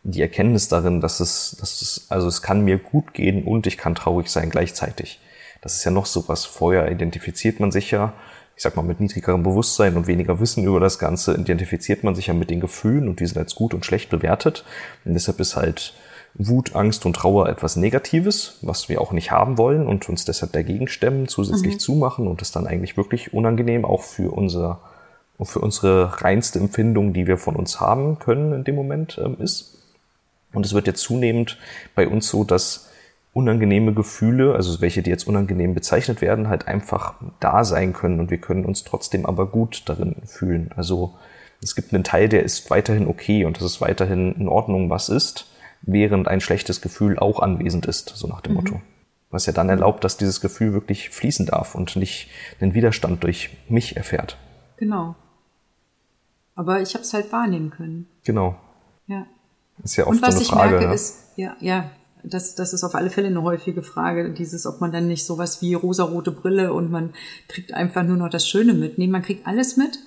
[0.04, 3.78] die Erkenntnis darin, dass es, dass es, also es kann mir gut gehen und ich
[3.78, 5.20] kann traurig sein gleichzeitig.
[5.62, 6.46] Das ist ja noch sowas.
[6.46, 8.14] Vorher identifiziert man sich ja
[8.62, 12.28] ich sag mal, mit niedrigerem Bewusstsein und weniger Wissen über das Ganze identifiziert man sich
[12.28, 14.66] ja mit den Gefühlen und die sind als gut und schlecht bewertet.
[15.04, 15.96] Und deshalb ist halt
[16.34, 20.54] Wut, Angst und Trauer etwas Negatives, was wir auch nicht haben wollen und uns deshalb
[20.54, 21.80] dagegen stemmen, zusätzlich mhm.
[21.80, 24.80] zumachen und es dann eigentlich wirklich unangenehm auch für unser
[25.44, 29.78] für unsere reinste Empfindung, die wir von uns haben können in dem Moment ähm, ist.
[30.54, 31.58] Und es wird jetzt zunehmend
[31.96, 32.90] bei uns so, dass
[33.34, 38.30] unangenehme Gefühle, also welche, die jetzt unangenehm bezeichnet werden, halt einfach da sein können und
[38.30, 40.72] wir können uns trotzdem aber gut darin fühlen.
[40.76, 41.16] Also
[41.64, 45.08] es gibt einen Teil, der ist weiterhin okay und es ist weiterhin in Ordnung, was
[45.08, 45.48] ist,
[45.82, 48.58] während ein schlechtes Gefühl auch anwesend ist, so nach dem mhm.
[48.58, 48.82] Motto.
[49.30, 53.50] Was ja dann erlaubt, dass dieses Gefühl wirklich fließen darf und nicht den Widerstand durch
[53.70, 54.38] mich erfährt.
[54.78, 55.16] Genau.
[56.56, 58.08] Aber ich habe es halt wahrnehmen können.
[58.24, 58.58] Genau.
[59.08, 59.26] Ja.
[59.84, 60.94] Ist ja oft und was so eine Frage, ich merke, ja.
[60.94, 61.92] ist, ja, ja,
[62.24, 65.62] das, das ist auf alle Fälle eine häufige Frage, dieses, ob man dann nicht sowas
[65.62, 67.14] wie rosarote Brille und man
[67.48, 68.98] kriegt einfach nur noch das Schöne mit.
[68.98, 69.98] Nee, man kriegt alles mit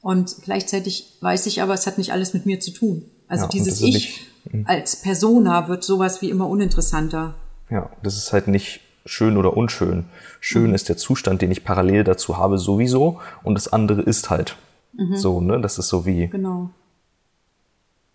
[0.00, 3.04] und gleichzeitig weiß ich aber, es hat nicht alles mit mir zu tun.
[3.28, 4.31] Also ja, dieses Ich.
[4.64, 7.34] Als Persona wird sowas wie immer uninteressanter.
[7.70, 10.04] Ja, das ist halt nicht schön oder unschön.
[10.40, 10.74] Schön mhm.
[10.74, 14.56] ist der Zustand, den ich parallel dazu habe sowieso und das andere ist halt.
[14.92, 15.16] Mhm.
[15.16, 15.60] So, ne?
[15.60, 16.28] Das ist so wie.
[16.28, 16.70] Genau.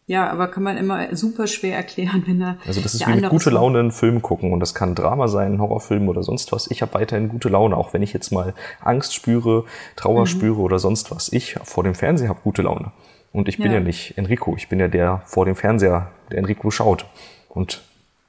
[0.09, 2.57] Ja, aber kann man immer super schwer erklären, wenn er.
[2.65, 5.55] Also das ist wie mit gute Laune einen Film gucken und das kann Drama sein,
[5.55, 6.71] ein Horrorfilm oder sonst was.
[6.71, 9.65] Ich habe weiterhin gute Laune, auch wenn ich jetzt mal Angst spüre,
[9.97, 10.27] Trauer mhm.
[10.27, 11.31] spüre oder sonst was.
[11.33, 12.93] Ich vor dem Fernseher habe gute Laune.
[13.31, 13.73] Und ich bin ja.
[13.73, 17.05] ja nicht Enrico, ich bin ja der vor dem Fernseher, der Enrico schaut
[17.49, 17.81] und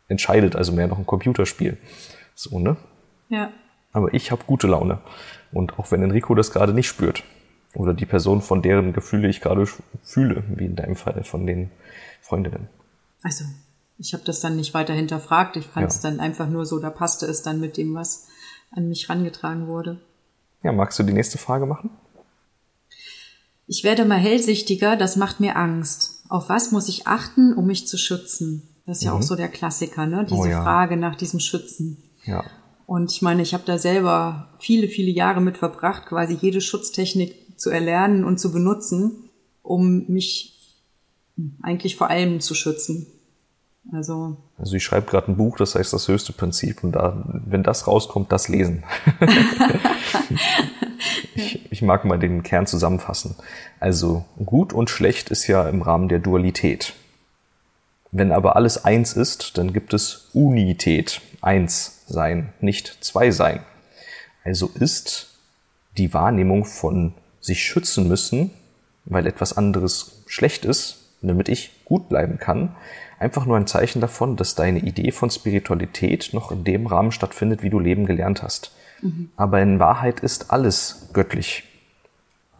[0.09, 1.79] entscheidet also mehr noch ein Computerspiel.
[2.35, 2.77] So, ne?
[3.29, 3.51] Ja.
[3.93, 4.99] Aber ich habe gute Laune.
[5.53, 7.23] Und auch wenn Enrico das gerade nicht spürt.
[7.75, 9.67] Oder die Person, von deren Gefühle ich gerade
[10.03, 11.71] fühle, wie in deinem Fall von den
[12.21, 12.69] Freundinnen.
[13.23, 13.45] Also,
[13.99, 15.57] ich habe das dann nicht weiter hinterfragt.
[15.57, 16.11] Ich fand es ja.
[16.11, 18.29] dann einfach nur so, da passte es dann mit dem, was
[18.71, 20.01] an mich rangetragen wurde.
[20.63, 21.91] Ja, magst du die nächste Frage machen?
[23.69, 26.25] Ich werde mal hellsichtiger, das macht mir Angst.
[26.31, 28.63] Auf was muss ich achten, um mich zu schützen?
[28.87, 29.19] Das ist ja mhm.
[29.19, 30.25] auch so der Klassiker, ne?
[30.25, 30.63] Diese oh, ja.
[30.63, 32.03] Frage nach diesem Schützen.
[32.25, 32.45] Ja.
[32.87, 37.59] Und ich meine, ich habe da selber viele, viele Jahre mit verbracht, quasi jede Schutztechnik
[37.59, 39.29] zu erlernen und zu benutzen,
[39.63, 40.59] um mich
[41.61, 43.07] eigentlich vor allem zu schützen.
[43.93, 47.63] Also, also ich schreibe gerade ein Buch, das heißt das höchste Prinzip und da, wenn
[47.63, 48.85] das rauskommt, das lesen.
[51.35, 53.37] ich, ich mag mal den Kern zusammenfassen.
[53.81, 56.95] Also gut und schlecht ist ja im Rahmen der Dualität.
[58.11, 63.61] Wenn aber alles eins ist, dann gibt es Unität, eins sein, nicht zwei sein.
[64.45, 65.35] Also ist
[65.99, 68.51] die Wahrnehmung von sich schützen müssen,
[69.05, 72.77] weil etwas anderes schlecht ist, damit ich gut bleiben kann,
[73.19, 77.63] einfach nur ein Zeichen davon, dass deine Idee von Spiritualität noch in dem Rahmen stattfindet,
[77.63, 78.73] wie du Leben gelernt hast.
[79.03, 79.31] Mhm.
[79.37, 81.65] Aber in Wahrheit ist alles göttlich.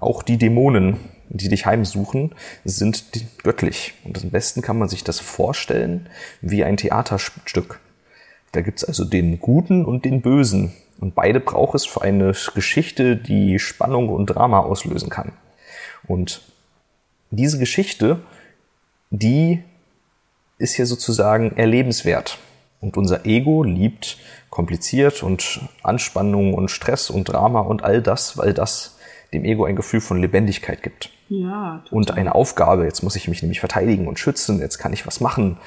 [0.01, 0.97] Auch die Dämonen,
[1.29, 3.05] die dich heimsuchen, sind
[3.43, 3.95] göttlich.
[4.05, 6.09] Und am besten kann man sich das vorstellen
[6.41, 7.81] wie ein Theaterstück.
[8.53, 10.73] Da gibt's also den Guten und den Bösen.
[11.01, 15.33] Und beide braucht es für eine Geschichte, die Spannung und Drama auslösen kann.
[16.07, 16.43] Und
[17.31, 18.21] diese Geschichte,
[19.11, 19.63] die
[20.59, 22.39] ist ja sozusagen erlebenswert.
[22.81, 24.19] Und unser Ego liebt
[24.51, 28.99] kompliziert und Anspannung und Stress und Drama und all das, weil das
[29.33, 31.11] dem Ego ein Gefühl von Lebendigkeit gibt.
[31.29, 31.97] Ja, total.
[31.97, 32.85] Und eine Aufgabe.
[32.85, 34.61] Jetzt muss ich mich nämlich verteidigen und schützen.
[34.61, 35.59] Jetzt kann ich was machen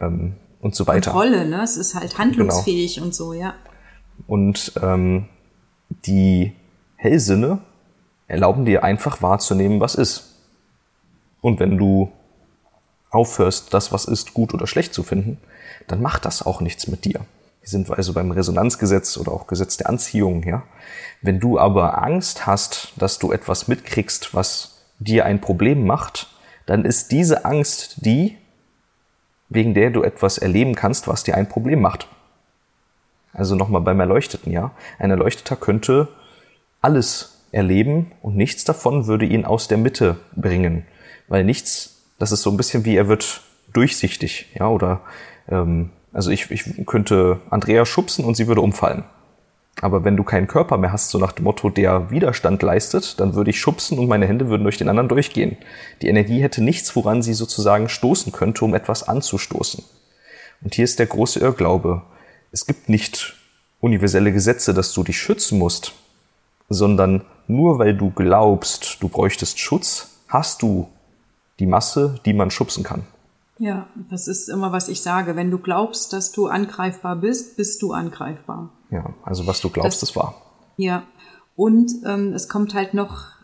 [0.00, 1.10] ähm, und so weiter.
[1.10, 1.62] Kontrolle, ne?
[1.62, 3.06] Es ist halt handlungsfähig genau.
[3.06, 3.54] und so, ja.
[4.26, 5.26] Und ähm,
[6.06, 6.52] die
[6.96, 7.58] Hellsinne
[8.26, 10.36] erlauben dir einfach wahrzunehmen, was ist.
[11.40, 12.10] Und wenn du
[13.10, 15.38] aufhörst, das, was ist, gut oder schlecht zu finden,
[15.88, 17.20] dann macht das auch nichts mit dir.
[17.60, 20.62] Wir sind also beim Resonanzgesetz oder auch Gesetz der Anziehung, ja.
[21.20, 26.28] Wenn du aber Angst hast, dass du etwas mitkriegst, was dir ein Problem macht,
[26.66, 28.38] dann ist diese Angst die,
[29.48, 32.06] wegen der du etwas erleben kannst, was dir ein Problem macht.
[33.32, 34.70] Also nochmal beim Erleuchteten, ja.
[34.98, 36.08] Ein Erleuchteter könnte
[36.80, 40.86] alles erleben und nichts davon würde ihn aus der Mitte bringen,
[41.28, 43.40] weil nichts das ist so ein bisschen wie er wird
[43.72, 45.00] durchsichtig, ja, oder
[45.48, 49.04] ähm, also ich, ich könnte Andrea schubsen und sie würde umfallen.
[49.80, 53.34] Aber wenn du keinen Körper mehr hast, so nach dem Motto, der Widerstand leistet, dann
[53.34, 55.56] würde ich schubsen und meine Hände würden durch den anderen durchgehen.
[56.02, 59.82] Die Energie hätte nichts, woran sie sozusagen stoßen könnte, um etwas anzustoßen.
[60.62, 62.02] Und hier ist der große Irrglaube.
[62.52, 63.34] Es gibt nicht
[63.80, 65.94] universelle Gesetze, dass du dich schützen musst,
[66.68, 70.88] sondern nur weil du glaubst, du bräuchtest Schutz, hast du
[71.60, 73.04] die Masse, die man schubsen kann.
[73.58, 75.36] Ja, das ist immer, was ich sage.
[75.36, 78.72] Wenn du glaubst, dass du angreifbar bist, bist du angreifbar.
[78.90, 80.34] Ja, also was du glaubst, das, ist wahr.
[80.78, 81.04] Ja,
[81.56, 83.38] und ähm, es kommt halt noch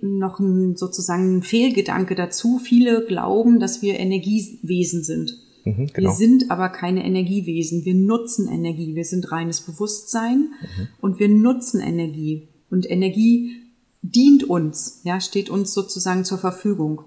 [0.00, 2.58] noch ein, sozusagen ein Fehlgedanke dazu.
[2.58, 5.36] Viele glauben, dass wir Energiewesen sind.
[5.64, 6.10] Mhm, genau.
[6.10, 7.84] Wir sind aber keine Energiewesen.
[7.84, 8.94] Wir nutzen Energie.
[8.94, 10.88] Wir sind reines Bewusstsein mhm.
[11.00, 12.48] und wir nutzen Energie.
[12.70, 13.62] Und Energie
[14.02, 17.04] dient uns, ja, steht uns sozusagen zur Verfügung.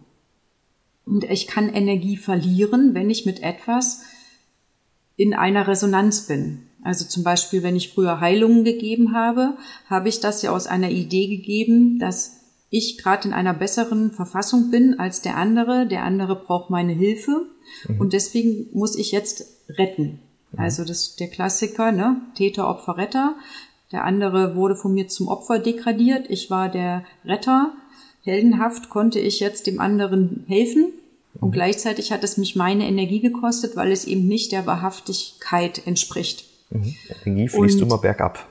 [1.07, 4.01] Und ich kann Energie verlieren, wenn ich mit etwas
[5.15, 6.63] in einer Resonanz bin.
[6.83, 9.57] Also zum Beispiel, wenn ich früher Heilungen gegeben habe,
[9.89, 12.37] habe ich das ja aus einer Idee gegeben, dass
[12.69, 15.87] ich gerade in einer besseren Verfassung bin als der andere.
[15.87, 17.47] Der andere braucht meine Hilfe
[17.87, 17.99] mhm.
[17.99, 20.19] und deswegen muss ich jetzt retten.
[20.51, 20.59] Mhm.
[20.59, 22.21] Also das der Klassiker, ne?
[22.35, 23.35] Täter, Opfer, Retter.
[23.91, 26.29] Der andere wurde von mir zum Opfer degradiert.
[26.29, 27.73] Ich war der Retter
[28.27, 30.91] heldenhaft konnte ich jetzt dem anderen helfen.
[31.39, 31.53] Und mhm.
[31.53, 36.45] gleichzeitig hat es mich meine Energie gekostet, weil es eben nicht der Wahrhaftigkeit entspricht.
[36.69, 36.95] Mhm.
[37.25, 38.45] Energie fließt und, immer bergab.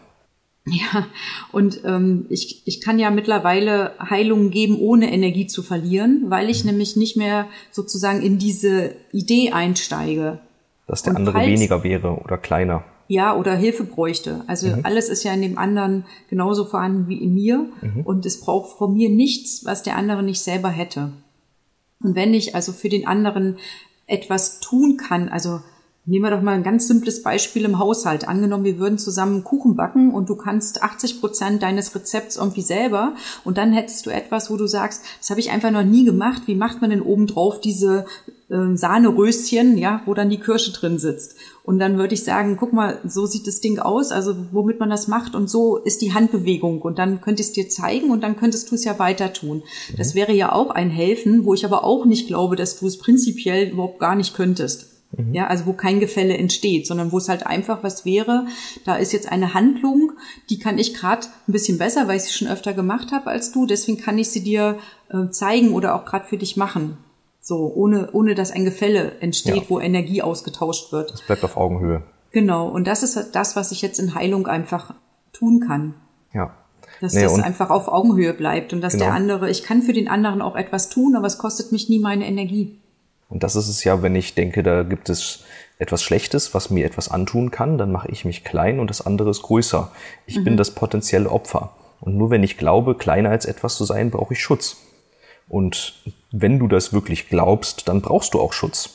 [0.64, 1.06] Ja,
[1.52, 6.64] und ähm, ich, ich kann ja mittlerweile Heilungen geben, ohne Energie zu verlieren, weil ich
[6.64, 6.70] mhm.
[6.70, 10.40] nämlich nicht mehr sozusagen in diese Idee einsteige.
[10.88, 14.42] Dass der und andere falls, weniger wäre oder kleiner ja, oder Hilfe bräuchte.
[14.46, 14.80] Also mhm.
[14.82, 18.02] alles ist ja in dem anderen genauso vorhanden wie in mir mhm.
[18.04, 21.12] und es braucht von mir nichts, was der andere nicht selber hätte.
[22.02, 23.56] Und wenn ich also für den anderen
[24.06, 25.60] etwas tun kann, also
[26.08, 28.28] Nehmen wir doch mal ein ganz simples Beispiel im Haushalt.
[28.28, 33.16] Angenommen, wir würden zusammen Kuchen backen und du kannst 80 Prozent deines Rezepts irgendwie selber
[33.42, 36.42] und dann hättest du etwas, wo du sagst, das habe ich einfach noch nie gemacht.
[36.46, 38.06] Wie macht man denn obendrauf diese
[38.48, 41.36] äh, Sahneröschen, ja, wo dann die Kirsche drin sitzt.
[41.64, 44.90] Und dann würde ich sagen, guck mal, so sieht das Ding aus, also womit man
[44.90, 48.22] das macht und so ist die Handbewegung und dann könnte ich es dir zeigen und
[48.22, 49.58] dann könntest du es ja weiter tun.
[49.90, 49.96] Mhm.
[49.96, 52.98] Das wäre ja auch ein Helfen, wo ich aber auch nicht glaube, dass du es
[52.98, 54.92] prinzipiell überhaupt gar nicht könntest.
[55.16, 55.34] Mhm.
[55.34, 58.46] Ja, also wo kein Gefälle entsteht, sondern wo es halt einfach was wäre,
[58.84, 60.12] da ist jetzt eine Handlung,
[60.50, 63.52] die kann ich gerade ein bisschen besser, weil ich sie schon öfter gemacht habe als
[63.52, 64.78] du, deswegen kann ich sie dir
[65.08, 66.98] äh, zeigen oder auch gerade für dich machen.
[67.48, 69.62] So, ohne, ohne dass ein Gefälle entsteht, ja.
[69.68, 71.12] wo Energie ausgetauscht wird.
[71.12, 72.02] Das bleibt auf Augenhöhe.
[72.32, 72.66] Genau.
[72.66, 74.94] Und das ist das, was ich jetzt in Heilung einfach
[75.32, 75.94] tun kann.
[76.34, 76.56] Ja.
[77.00, 79.04] Dass nee, das einfach auf Augenhöhe bleibt und dass genau.
[79.04, 82.00] der andere, ich kann für den anderen auch etwas tun, aber es kostet mich nie
[82.00, 82.80] meine Energie.
[83.28, 85.44] Und das ist es ja, wenn ich denke, da gibt es
[85.78, 89.30] etwas Schlechtes, was mir etwas antun kann, dann mache ich mich klein und das andere
[89.30, 89.92] ist größer.
[90.26, 90.44] Ich mhm.
[90.44, 91.76] bin das potenzielle Opfer.
[92.00, 94.78] Und nur wenn ich glaube, kleiner als etwas zu sein, brauche ich Schutz.
[95.48, 95.94] Und
[96.40, 98.90] wenn du das wirklich glaubst, dann brauchst du auch Schutz.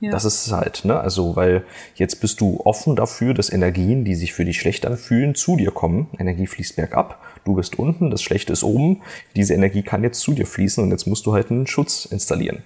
[0.00, 0.12] Ja.
[0.12, 0.98] Das ist es halt, ne?
[1.00, 1.64] Also, weil
[1.96, 5.72] jetzt bist du offen dafür, dass Energien, die sich für dich schlecht anfühlen, zu dir
[5.72, 6.06] kommen.
[6.18, 7.20] Energie fließt bergab.
[7.44, 9.02] Du bist unten, das Schlechte ist oben.
[9.34, 12.62] Diese Energie kann jetzt zu dir fließen und jetzt musst du halt einen Schutz installieren.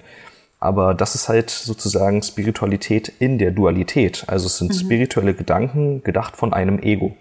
[0.61, 4.25] Aber das ist halt sozusagen Spiritualität in der Dualität.
[4.27, 4.79] Also es sind mhm.
[4.79, 7.17] spirituelle Gedanken gedacht von einem Ego.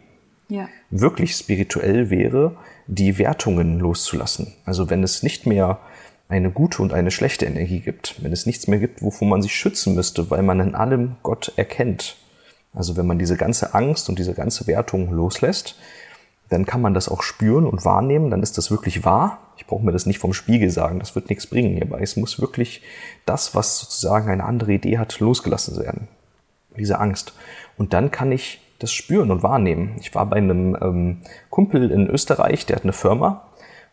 [0.50, 0.68] Ja.
[0.90, 4.54] Wirklich spirituell wäre, die Wertungen loszulassen.
[4.66, 5.80] Also wenn es nicht mehr
[6.32, 9.54] eine gute und eine schlechte Energie gibt, wenn es nichts mehr gibt, wovon man sich
[9.54, 12.16] schützen müsste, weil man in allem Gott erkennt.
[12.74, 15.76] Also wenn man diese ganze Angst und diese ganze Wertung loslässt,
[16.48, 19.40] dann kann man das auch spüren und wahrnehmen, dann ist das wirklich wahr.
[19.58, 22.00] Ich brauche mir das nicht vom Spiegel sagen, das wird nichts bringen hierbei.
[22.02, 22.82] Es muss wirklich
[23.26, 26.08] das, was sozusagen eine andere Idee hat, losgelassen werden.
[26.78, 27.34] Diese Angst.
[27.78, 29.96] Und dann kann ich das spüren und wahrnehmen.
[30.00, 31.18] Ich war bei einem ähm,
[31.50, 33.51] Kumpel in Österreich, der hat eine Firma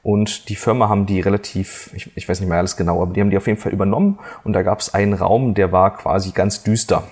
[0.09, 3.21] und die Firma haben die relativ, ich, ich weiß nicht mehr alles genau, aber die
[3.21, 4.19] haben die auf jeden Fall übernommen.
[4.43, 7.03] Und da gab es einen Raum, der war quasi ganz düster.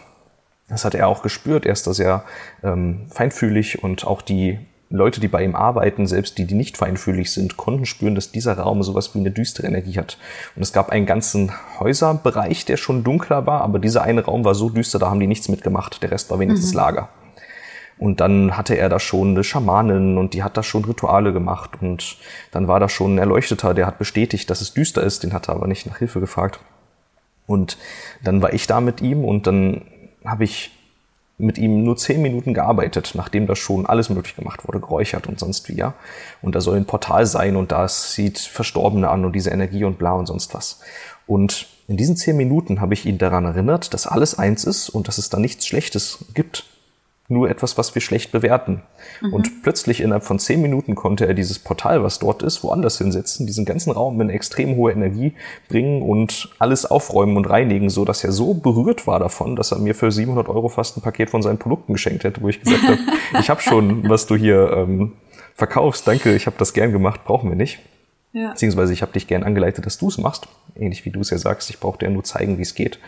[0.70, 1.66] Das hat er auch gespürt.
[1.66, 2.24] Er ist da sehr
[2.64, 7.32] ähm, feinfühlig und auch die Leute, die bei ihm arbeiten, selbst die, die nicht feinfühlig
[7.32, 10.16] sind, konnten spüren, dass dieser Raum sowas wie eine düstere Energie hat.
[10.54, 14.54] Und es gab einen ganzen Häuserbereich, der schon dunkler war, aber dieser eine Raum war
[14.54, 16.02] so düster, da haben die nichts mitgemacht.
[16.02, 16.78] Der Rest war wenigstens mhm.
[16.78, 17.08] Lager.
[17.98, 21.70] Und dann hatte er da schon eine Schamanin und die hat da schon Rituale gemacht
[21.80, 22.18] und
[22.50, 25.48] dann war da schon ein Erleuchteter, der hat bestätigt, dass es düster ist, den hat
[25.48, 26.60] er aber nicht nach Hilfe gefragt.
[27.46, 27.78] Und
[28.22, 29.82] dann war ich da mit ihm und dann
[30.24, 30.72] habe ich
[31.38, 35.38] mit ihm nur zehn Minuten gearbeitet, nachdem da schon alles möglich gemacht wurde, geräuchert und
[35.38, 35.94] sonst wie, ja.
[36.42, 39.98] Und da soll ein Portal sein und das sieht Verstorbene an und diese Energie und
[39.98, 40.80] bla und sonst was.
[41.26, 45.08] Und in diesen zehn Minuten habe ich ihn daran erinnert, dass alles eins ist und
[45.08, 46.64] dass es da nichts Schlechtes gibt
[47.28, 48.82] nur etwas, was wir schlecht bewerten.
[49.20, 49.32] Mhm.
[49.32, 53.46] Und plötzlich innerhalb von zehn Minuten konnte er dieses Portal, was dort ist, woanders hinsetzen,
[53.46, 55.34] diesen ganzen Raum mit extrem hoher Energie
[55.68, 59.78] bringen und alles aufräumen und reinigen, so dass er so berührt war davon, dass er
[59.78, 62.82] mir für 700 Euro fast ein Paket von seinen Produkten geschenkt hätte, wo ich gesagt
[62.84, 62.98] habe,
[63.40, 65.12] ich habe schon, was du hier ähm,
[65.54, 67.80] verkaufst, danke, ich habe das gern gemacht, brauchen wir nicht.
[68.36, 68.50] Ja.
[68.50, 70.46] Beziehungsweise ich habe dich gern angeleitet, dass du es machst.
[70.74, 72.98] Ähnlich wie du es ja sagst, ich brauche dir nur zeigen, wie es geht.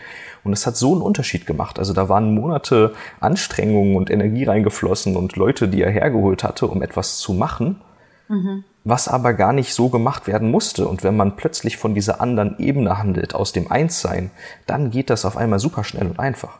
[0.43, 1.77] Und es hat so einen Unterschied gemacht.
[1.77, 6.81] Also da waren Monate Anstrengungen und Energie reingeflossen und Leute, die er hergeholt hatte, um
[6.81, 7.79] etwas zu machen,
[8.27, 8.63] mhm.
[8.83, 10.87] was aber gar nicht so gemacht werden musste.
[10.87, 14.31] Und wenn man plötzlich von dieser anderen Ebene handelt, aus dem Einssein,
[14.65, 16.57] dann geht das auf einmal super schnell und einfach.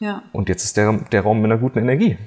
[0.00, 0.24] Ja.
[0.32, 2.18] Und jetzt ist der, der Raum mit einer guten Energie.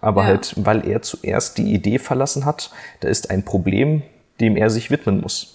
[0.00, 0.28] Aber ja.
[0.28, 2.70] halt, weil er zuerst die Idee verlassen hat,
[3.00, 4.02] da ist ein Problem,
[4.40, 5.54] dem er sich widmen muss.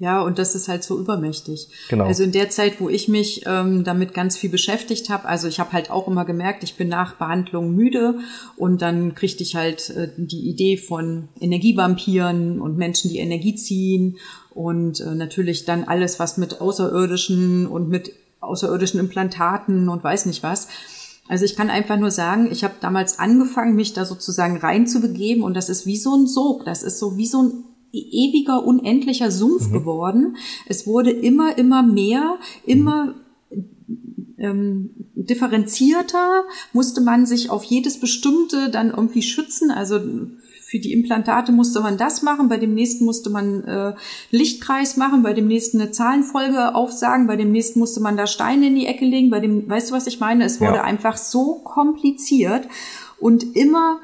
[0.00, 1.68] Ja, und das ist halt so übermächtig.
[1.88, 2.04] Genau.
[2.04, 5.58] Also in der Zeit, wo ich mich ähm, damit ganz viel beschäftigt habe, also ich
[5.58, 8.20] habe halt auch immer gemerkt, ich bin nach Behandlung müde
[8.56, 14.18] und dann kriegte ich halt äh, die Idee von Energievampiren und Menschen, die Energie ziehen
[14.50, 20.44] und äh, natürlich dann alles, was mit Außerirdischen und mit außerirdischen Implantaten und weiß nicht
[20.44, 20.68] was.
[21.28, 25.54] Also ich kann einfach nur sagen, ich habe damals angefangen, mich da sozusagen reinzubegeben und
[25.54, 29.30] das ist wie so ein Sog, das ist so wie so ein e-, ewiger, unendlicher
[29.30, 29.72] Sumpf mhm.
[29.72, 30.36] geworden.
[30.66, 33.14] Es wurde immer, immer mehr, immer
[34.38, 34.90] ähm,
[35.28, 39.70] differenzierter, musste man sich auf jedes bestimmte dann irgendwie schützen.
[39.70, 40.00] Also
[40.68, 43.94] für die Implantate musste man das machen, bei dem nächsten musste man äh,
[44.30, 48.66] Lichtkreis machen, bei dem nächsten eine Zahlenfolge aufsagen, bei dem nächsten musste man da Steine
[48.66, 50.44] in die Ecke legen, bei dem, weißt du, was ich meine?
[50.44, 50.84] Es wurde ja.
[50.84, 52.68] einfach so kompliziert
[53.18, 54.00] und immer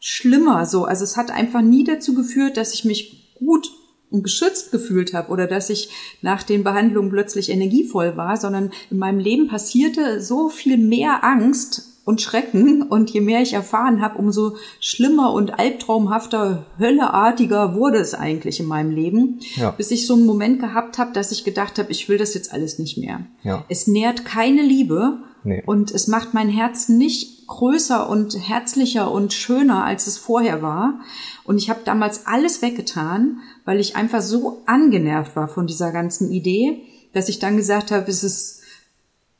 [0.00, 0.84] schlimmer so.
[0.84, 3.70] Also es hat einfach nie dazu geführt, dass ich mich gut
[4.10, 5.90] geschützt gefühlt habe oder dass ich
[6.22, 11.97] nach den Behandlungen plötzlich energievoll war, sondern in meinem Leben passierte so viel mehr Angst
[12.08, 12.80] und Schrecken.
[12.80, 18.66] Und je mehr ich erfahren habe, umso schlimmer und albtraumhafter, hölleartiger wurde es eigentlich in
[18.66, 19.40] meinem Leben.
[19.56, 19.72] Ja.
[19.72, 22.50] Bis ich so einen Moment gehabt habe, dass ich gedacht habe, ich will das jetzt
[22.50, 23.26] alles nicht mehr.
[23.42, 23.62] Ja.
[23.68, 25.62] Es nährt keine Liebe nee.
[25.66, 31.00] und es macht mein Herz nicht größer und herzlicher und schöner, als es vorher war.
[31.44, 36.30] Und ich habe damals alles weggetan, weil ich einfach so angenervt war von dieser ganzen
[36.30, 38.57] Idee, dass ich dann gesagt habe, es ist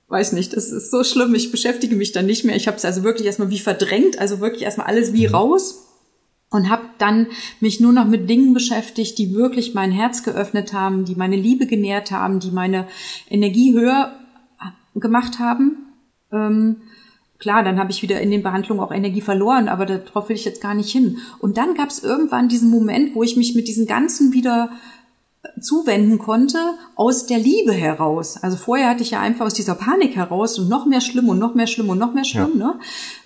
[0.08, 2.56] weiß nicht, das ist so schlimm, ich beschäftige mich dann nicht mehr.
[2.56, 5.34] Ich habe es also wirklich erstmal wie verdrängt, also wirklich erstmal alles wie mhm.
[5.34, 5.84] raus
[6.50, 7.26] und habe dann
[7.60, 11.66] mich nur noch mit Dingen beschäftigt, die wirklich mein Herz geöffnet haben, die meine Liebe
[11.66, 12.86] genährt haben, die meine
[13.28, 14.12] Energie höher
[14.94, 15.76] gemacht haben.
[16.32, 16.76] Ähm,
[17.38, 20.44] klar, dann habe ich wieder in den Behandlungen auch Energie verloren, aber darauf will ich
[20.44, 21.18] jetzt gar nicht hin.
[21.38, 24.70] Und dann gab es irgendwann diesen Moment, wo ich mich mit diesen ganzen wieder
[25.60, 26.58] zuwenden konnte
[26.94, 28.36] aus der Liebe heraus.
[28.42, 31.38] Also vorher hatte ich ja einfach aus dieser Panik heraus und noch mehr schlimm und
[31.38, 32.66] noch mehr schlimm und noch mehr schlimm, ja.
[32.66, 32.80] ne?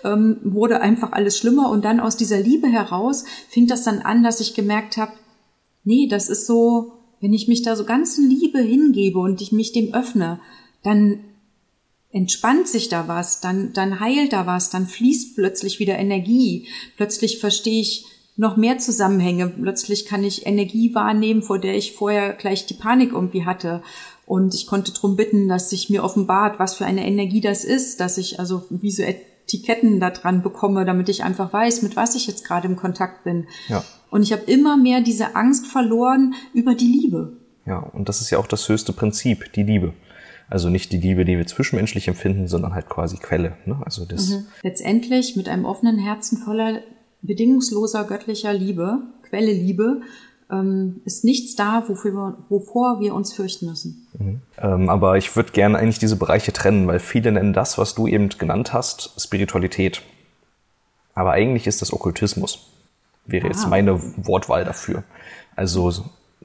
[0.04, 4.22] Ähm, wurde einfach alles schlimmer und dann aus dieser Liebe heraus fing das dann an,
[4.22, 5.12] dass ich gemerkt habe,
[5.84, 9.52] nee, das ist so, wenn ich mich da so ganz in Liebe hingebe und ich
[9.52, 10.40] mich dem öffne,
[10.82, 11.20] dann
[12.12, 16.68] entspannt sich da was, dann, dann heilt da was, dann fließt plötzlich wieder Energie.
[16.96, 18.04] Plötzlich verstehe ich,
[18.36, 19.48] noch mehr Zusammenhänge.
[19.48, 23.82] Plötzlich kann ich Energie wahrnehmen, vor der ich vorher gleich die Panik irgendwie hatte.
[24.26, 28.00] Und ich konnte darum bitten, dass sich mir offenbart, was für eine Energie das ist,
[28.00, 32.14] dass ich also wie so Etiketten da dran bekomme, damit ich einfach weiß, mit was
[32.14, 33.46] ich jetzt gerade im Kontakt bin.
[33.68, 33.84] Ja.
[34.10, 37.36] Und ich habe immer mehr diese Angst verloren über die Liebe.
[37.66, 39.92] Ja, und das ist ja auch das höchste Prinzip, die Liebe.
[40.48, 43.56] Also nicht die Liebe, die wir zwischenmenschlich empfinden, sondern halt quasi Quelle.
[43.64, 43.80] Ne?
[43.84, 44.46] Also das mhm.
[44.62, 46.80] Letztendlich mit einem offenen Herzen voller
[47.22, 50.02] bedingungsloser göttlicher Liebe, Quelle Liebe,
[50.50, 54.06] ähm, ist nichts da, wofür wir, wovor wir uns fürchten müssen.
[54.18, 54.40] Mhm.
[54.58, 58.06] Ähm, aber ich würde gerne eigentlich diese Bereiche trennen, weil viele nennen das, was du
[58.06, 60.02] eben genannt hast, Spiritualität.
[61.14, 62.68] Aber eigentlich ist das Okkultismus.
[63.24, 63.48] Wäre ah.
[63.48, 65.04] jetzt meine Wortwahl dafür.
[65.56, 65.92] Also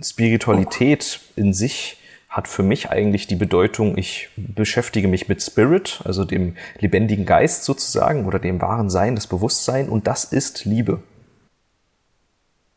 [0.02, 1.42] Spiritualität oh.
[1.42, 1.97] in sich
[2.30, 7.64] hat für mich eigentlich die Bedeutung, ich beschäftige mich mit Spirit, also dem lebendigen Geist
[7.64, 11.02] sozusagen oder dem wahren Sein, das Bewusstsein und das ist Liebe.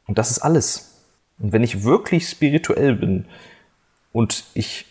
[0.07, 1.05] Und das ist alles.
[1.39, 3.27] Und wenn ich wirklich spirituell bin
[4.13, 4.87] und ich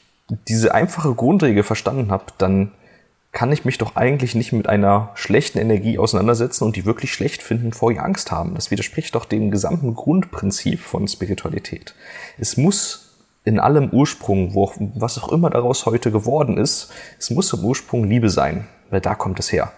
[0.47, 2.72] diese einfache Grundregel verstanden habe, dann
[3.32, 7.43] kann ich mich doch eigentlich nicht mit einer schlechten Energie auseinandersetzen und die wirklich schlecht
[7.43, 8.55] finden, vor ihr Angst haben.
[8.55, 11.93] Das widerspricht doch dem gesamten Grundprinzip von Spiritualität.
[12.39, 13.09] Es muss
[13.45, 18.03] in allem Ursprung, wo, was auch immer daraus heute geworden ist, es muss im Ursprung
[18.03, 19.71] Liebe sein, weil da kommt es her.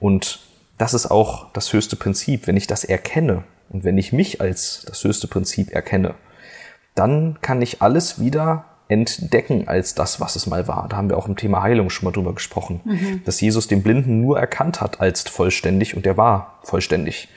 [0.00, 0.40] Und
[0.78, 2.46] das ist auch das höchste Prinzip.
[2.46, 6.14] Wenn ich das erkenne und wenn ich mich als das höchste Prinzip erkenne,
[6.94, 10.86] dann kann ich alles wieder entdecken als das, was es mal war.
[10.88, 13.22] Da haben wir auch im Thema Heilung schon mal drüber gesprochen, mhm.
[13.24, 17.28] dass Jesus den Blinden nur erkannt hat als vollständig und der war vollständig.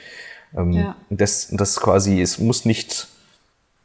[0.55, 0.95] Ähm, ja.
[1.09, 3.07] Das, das quasi, es muss nicht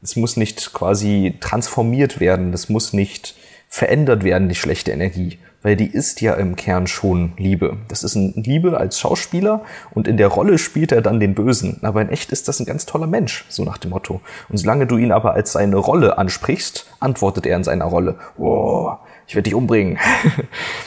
[0.03, 3.35] es muss nicht quasi transformiert werden, das muss nicht
[3.69, 7.77] verändert werden, die schlechte Energie, weil die ist ja im Kern schon Liebe.
[7.89, 11.79] Das ist ein Liebe als Schauspieler und in der Rolle spielt er dann den Bösen.
[11.83, 14.21] Aber in echt ist das ein ganz toller Mensch, so nach dem Motto.
[14.49, 18.93] Und solange du ihn aber als seine Rolle ansprichst, antwortet er in seiner Rolle, oh,
[19.29, 19.99] ich werde dich umbringen.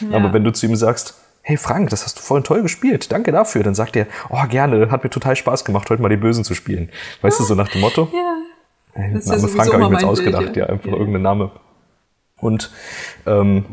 [0.01, 0.17] Ja.
[0.17, 3.31] aber wenn du zu ihm sagst, hey Frank, das hast du voll toll gespielt, danke
[3.31, 6.43] dafür, dann sagt er, oh gerne, hat mir total Spaß gemacht, heute mal die Bösen
[6.43, 6.89] zu spielen.
[7.21, 8.09] Weißt du, so nach dem Motto?
[8.11, 8.52] Ja.
[8.95, 10.65] Das Name ja Frank habe ich mir jetzt ausgedacht, Bild, ja.
[10.65, 10.69] ja.
[10.69, 10.97] einfach ja.
[10.97, 11.51] irgendein Name.
[12.39, 12.71] Und
[13.25, 13.65] ähm,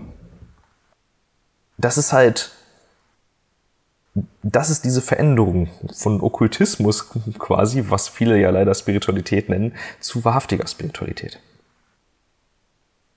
[1.77, 2.53] das ist halt,
[4.43, 10.67] das ist diese Veränderung von Okkultismus quasi, was viele ja leider Spiritualität nennen, zu wahrhaftiger
[10.67, 11.41] Spiritualität.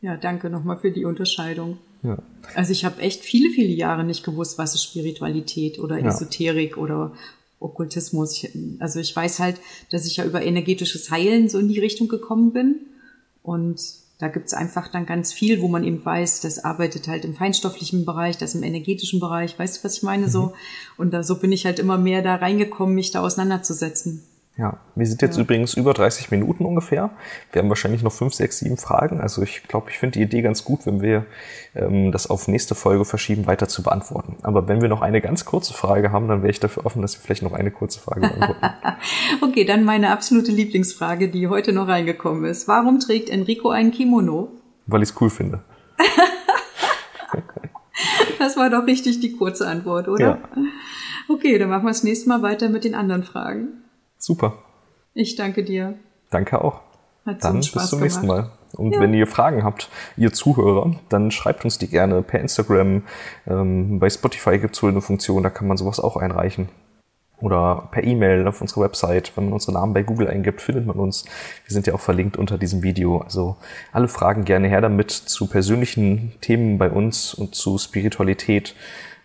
[0.02, 1.78] Ja, danke nochmal für die Unterscheidung.
[2.02, 2.18] Ja.
[2.56, 6.78] Also ich habe echt viele, viele Jahre nicht gewusst, was ist Spiritualität oder Esoterik ja.
[6.78, 7.14] oder
[7.64, 8.46] Okkultismus.
[8.80, 9.60] also ich weiß halt,
[9.92, 12.76] dass ich ja über energetisches Heilen so in die Richtung gekommen bin.
[13.42, 13.82] Und
[14.20, 18.06] da gibt's einfach dann ganz viel, wo man eben weiß, das arbeitet halt im feinstofflichen
[18.06, 19.58] Bereich, das im energetischen Bereich.
[19.58, 20.28] Weißt du, was ich meine?
[20.28, 20.32] Mhm.
[20.32, 20.54] So.
[20.98, 24.24] Und da, so bin ich halt immer mehr da reingekommen, mich da auseinanderzusetzen.
[24.56, 25.42] Ja, wir sind jetzt ja.
[25.42, 27.10] übrigens über 30 Minuten ungefähr.
[27.52, 29.20] Wir haben wahrscheinlich noch fünf, sechs, sieben Fragen.
[29.20, 31.26] Also ich glaube, ich finde die Idee ganz gut, wenn wir
[31.74, 34.38] ähm, das auf nächste Folge verschieben, weiter zu beantworten.
[34.44, 37.16] Aber wenn wir noch eine ganz kurze Frage haben, dann wäre ich dafür offen, dass
[37.16, 38.68] wir vielleicht noch eine kurze Frage beantworten.
[39.42, 42.68] okay, dann meine absolute Lieblingsfrage, die heute noch reingekommen ist.
[42.68, 44.52] Warum trägt Enrico ein Kimono?
[44.86, 45.64] Weil ich es cool finde.
[48.38, 50.28] das war doch richtig die kurze Antwort, oder?
[50.28, 50.38] Ja.
[51.28, 53.83] Okay, dann machen wir das nächste Mal weiter mit den anderen Fragen.
[54.24, 54.54] Super.
[55.14, 55.96] Ich danke dir.
[56.30, 56.80] Danke auch.
[57.26, 58.02] Hat Dann bis zum gemacht.
[58.02, 58.52] nächsten Mal.
[58.72, 59.02] Und ja.
[59.02, 63.04] wenn ihr Fragen habt, ihr Zuhörer, dann schreibt uns die gerne per Instagram.
[63.46, 66.70] Ähm, bei Spotify gibt es wohl eine Funktion, da kann man sowas auch einreichen.
[67.42, 69.36] Oder per E-Mail auf unserer Website.
[69.36, 71.26] Wenn man unsere Namen bei Google eingibt, findet man uns.
[71.66, 73.18] Wir sind ja auch verlinkt unter diesem Video.
[73.18, 73.58] Also
[73.92, 78.74] alle Fragen gerne her damit zu persönlichen Themen bei uns und zu Spiritualität.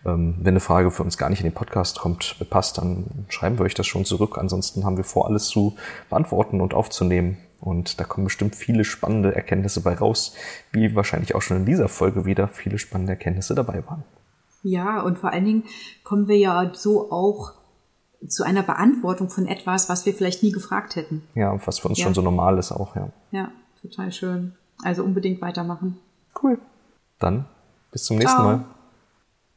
[0.04, 3.58] Ähm, wenn eine Frage für uns gar nicht in den Podcast kommt, passt, dann schreiben
[3.58, 4.38] wir euch das schon zurück.
[4.38, 5.76] Ansonsten haben wir vor, alles zu
[6.08, 7.38] beantworten und aufzunehmen.
[7.60, 10.34] Und da kommen bestimmt viele spannende Erkenntnisse bei raus,
[10.70, 14.04] wie wahrscheinlich auch schon in dieser Folge wieder viele spannende Erkenntnisse dabei waren.
[14.62, 15.64] Ja, und vor allen Dingen
[16.04, 17.52] kommen wir ja so auch
[18.26, 21.22] zu einer Beantwortung von etwas, was wir vielleicht nie gefragt hätten.
[21.34, 22.04] Ja, was für uns ja.
[22.04, 23.10] schon so normal ist auch, ja.
[23.30, 24.54] Ja, total schön.
[24.82, 25.98] Also unbedingt weitermachen.
[26.40, 26.58] Cool.
[27.18, 27.46] Dann
[27.90, 28.58] bis zum nächsten Ciao.
[28.58, 28.64] Mal.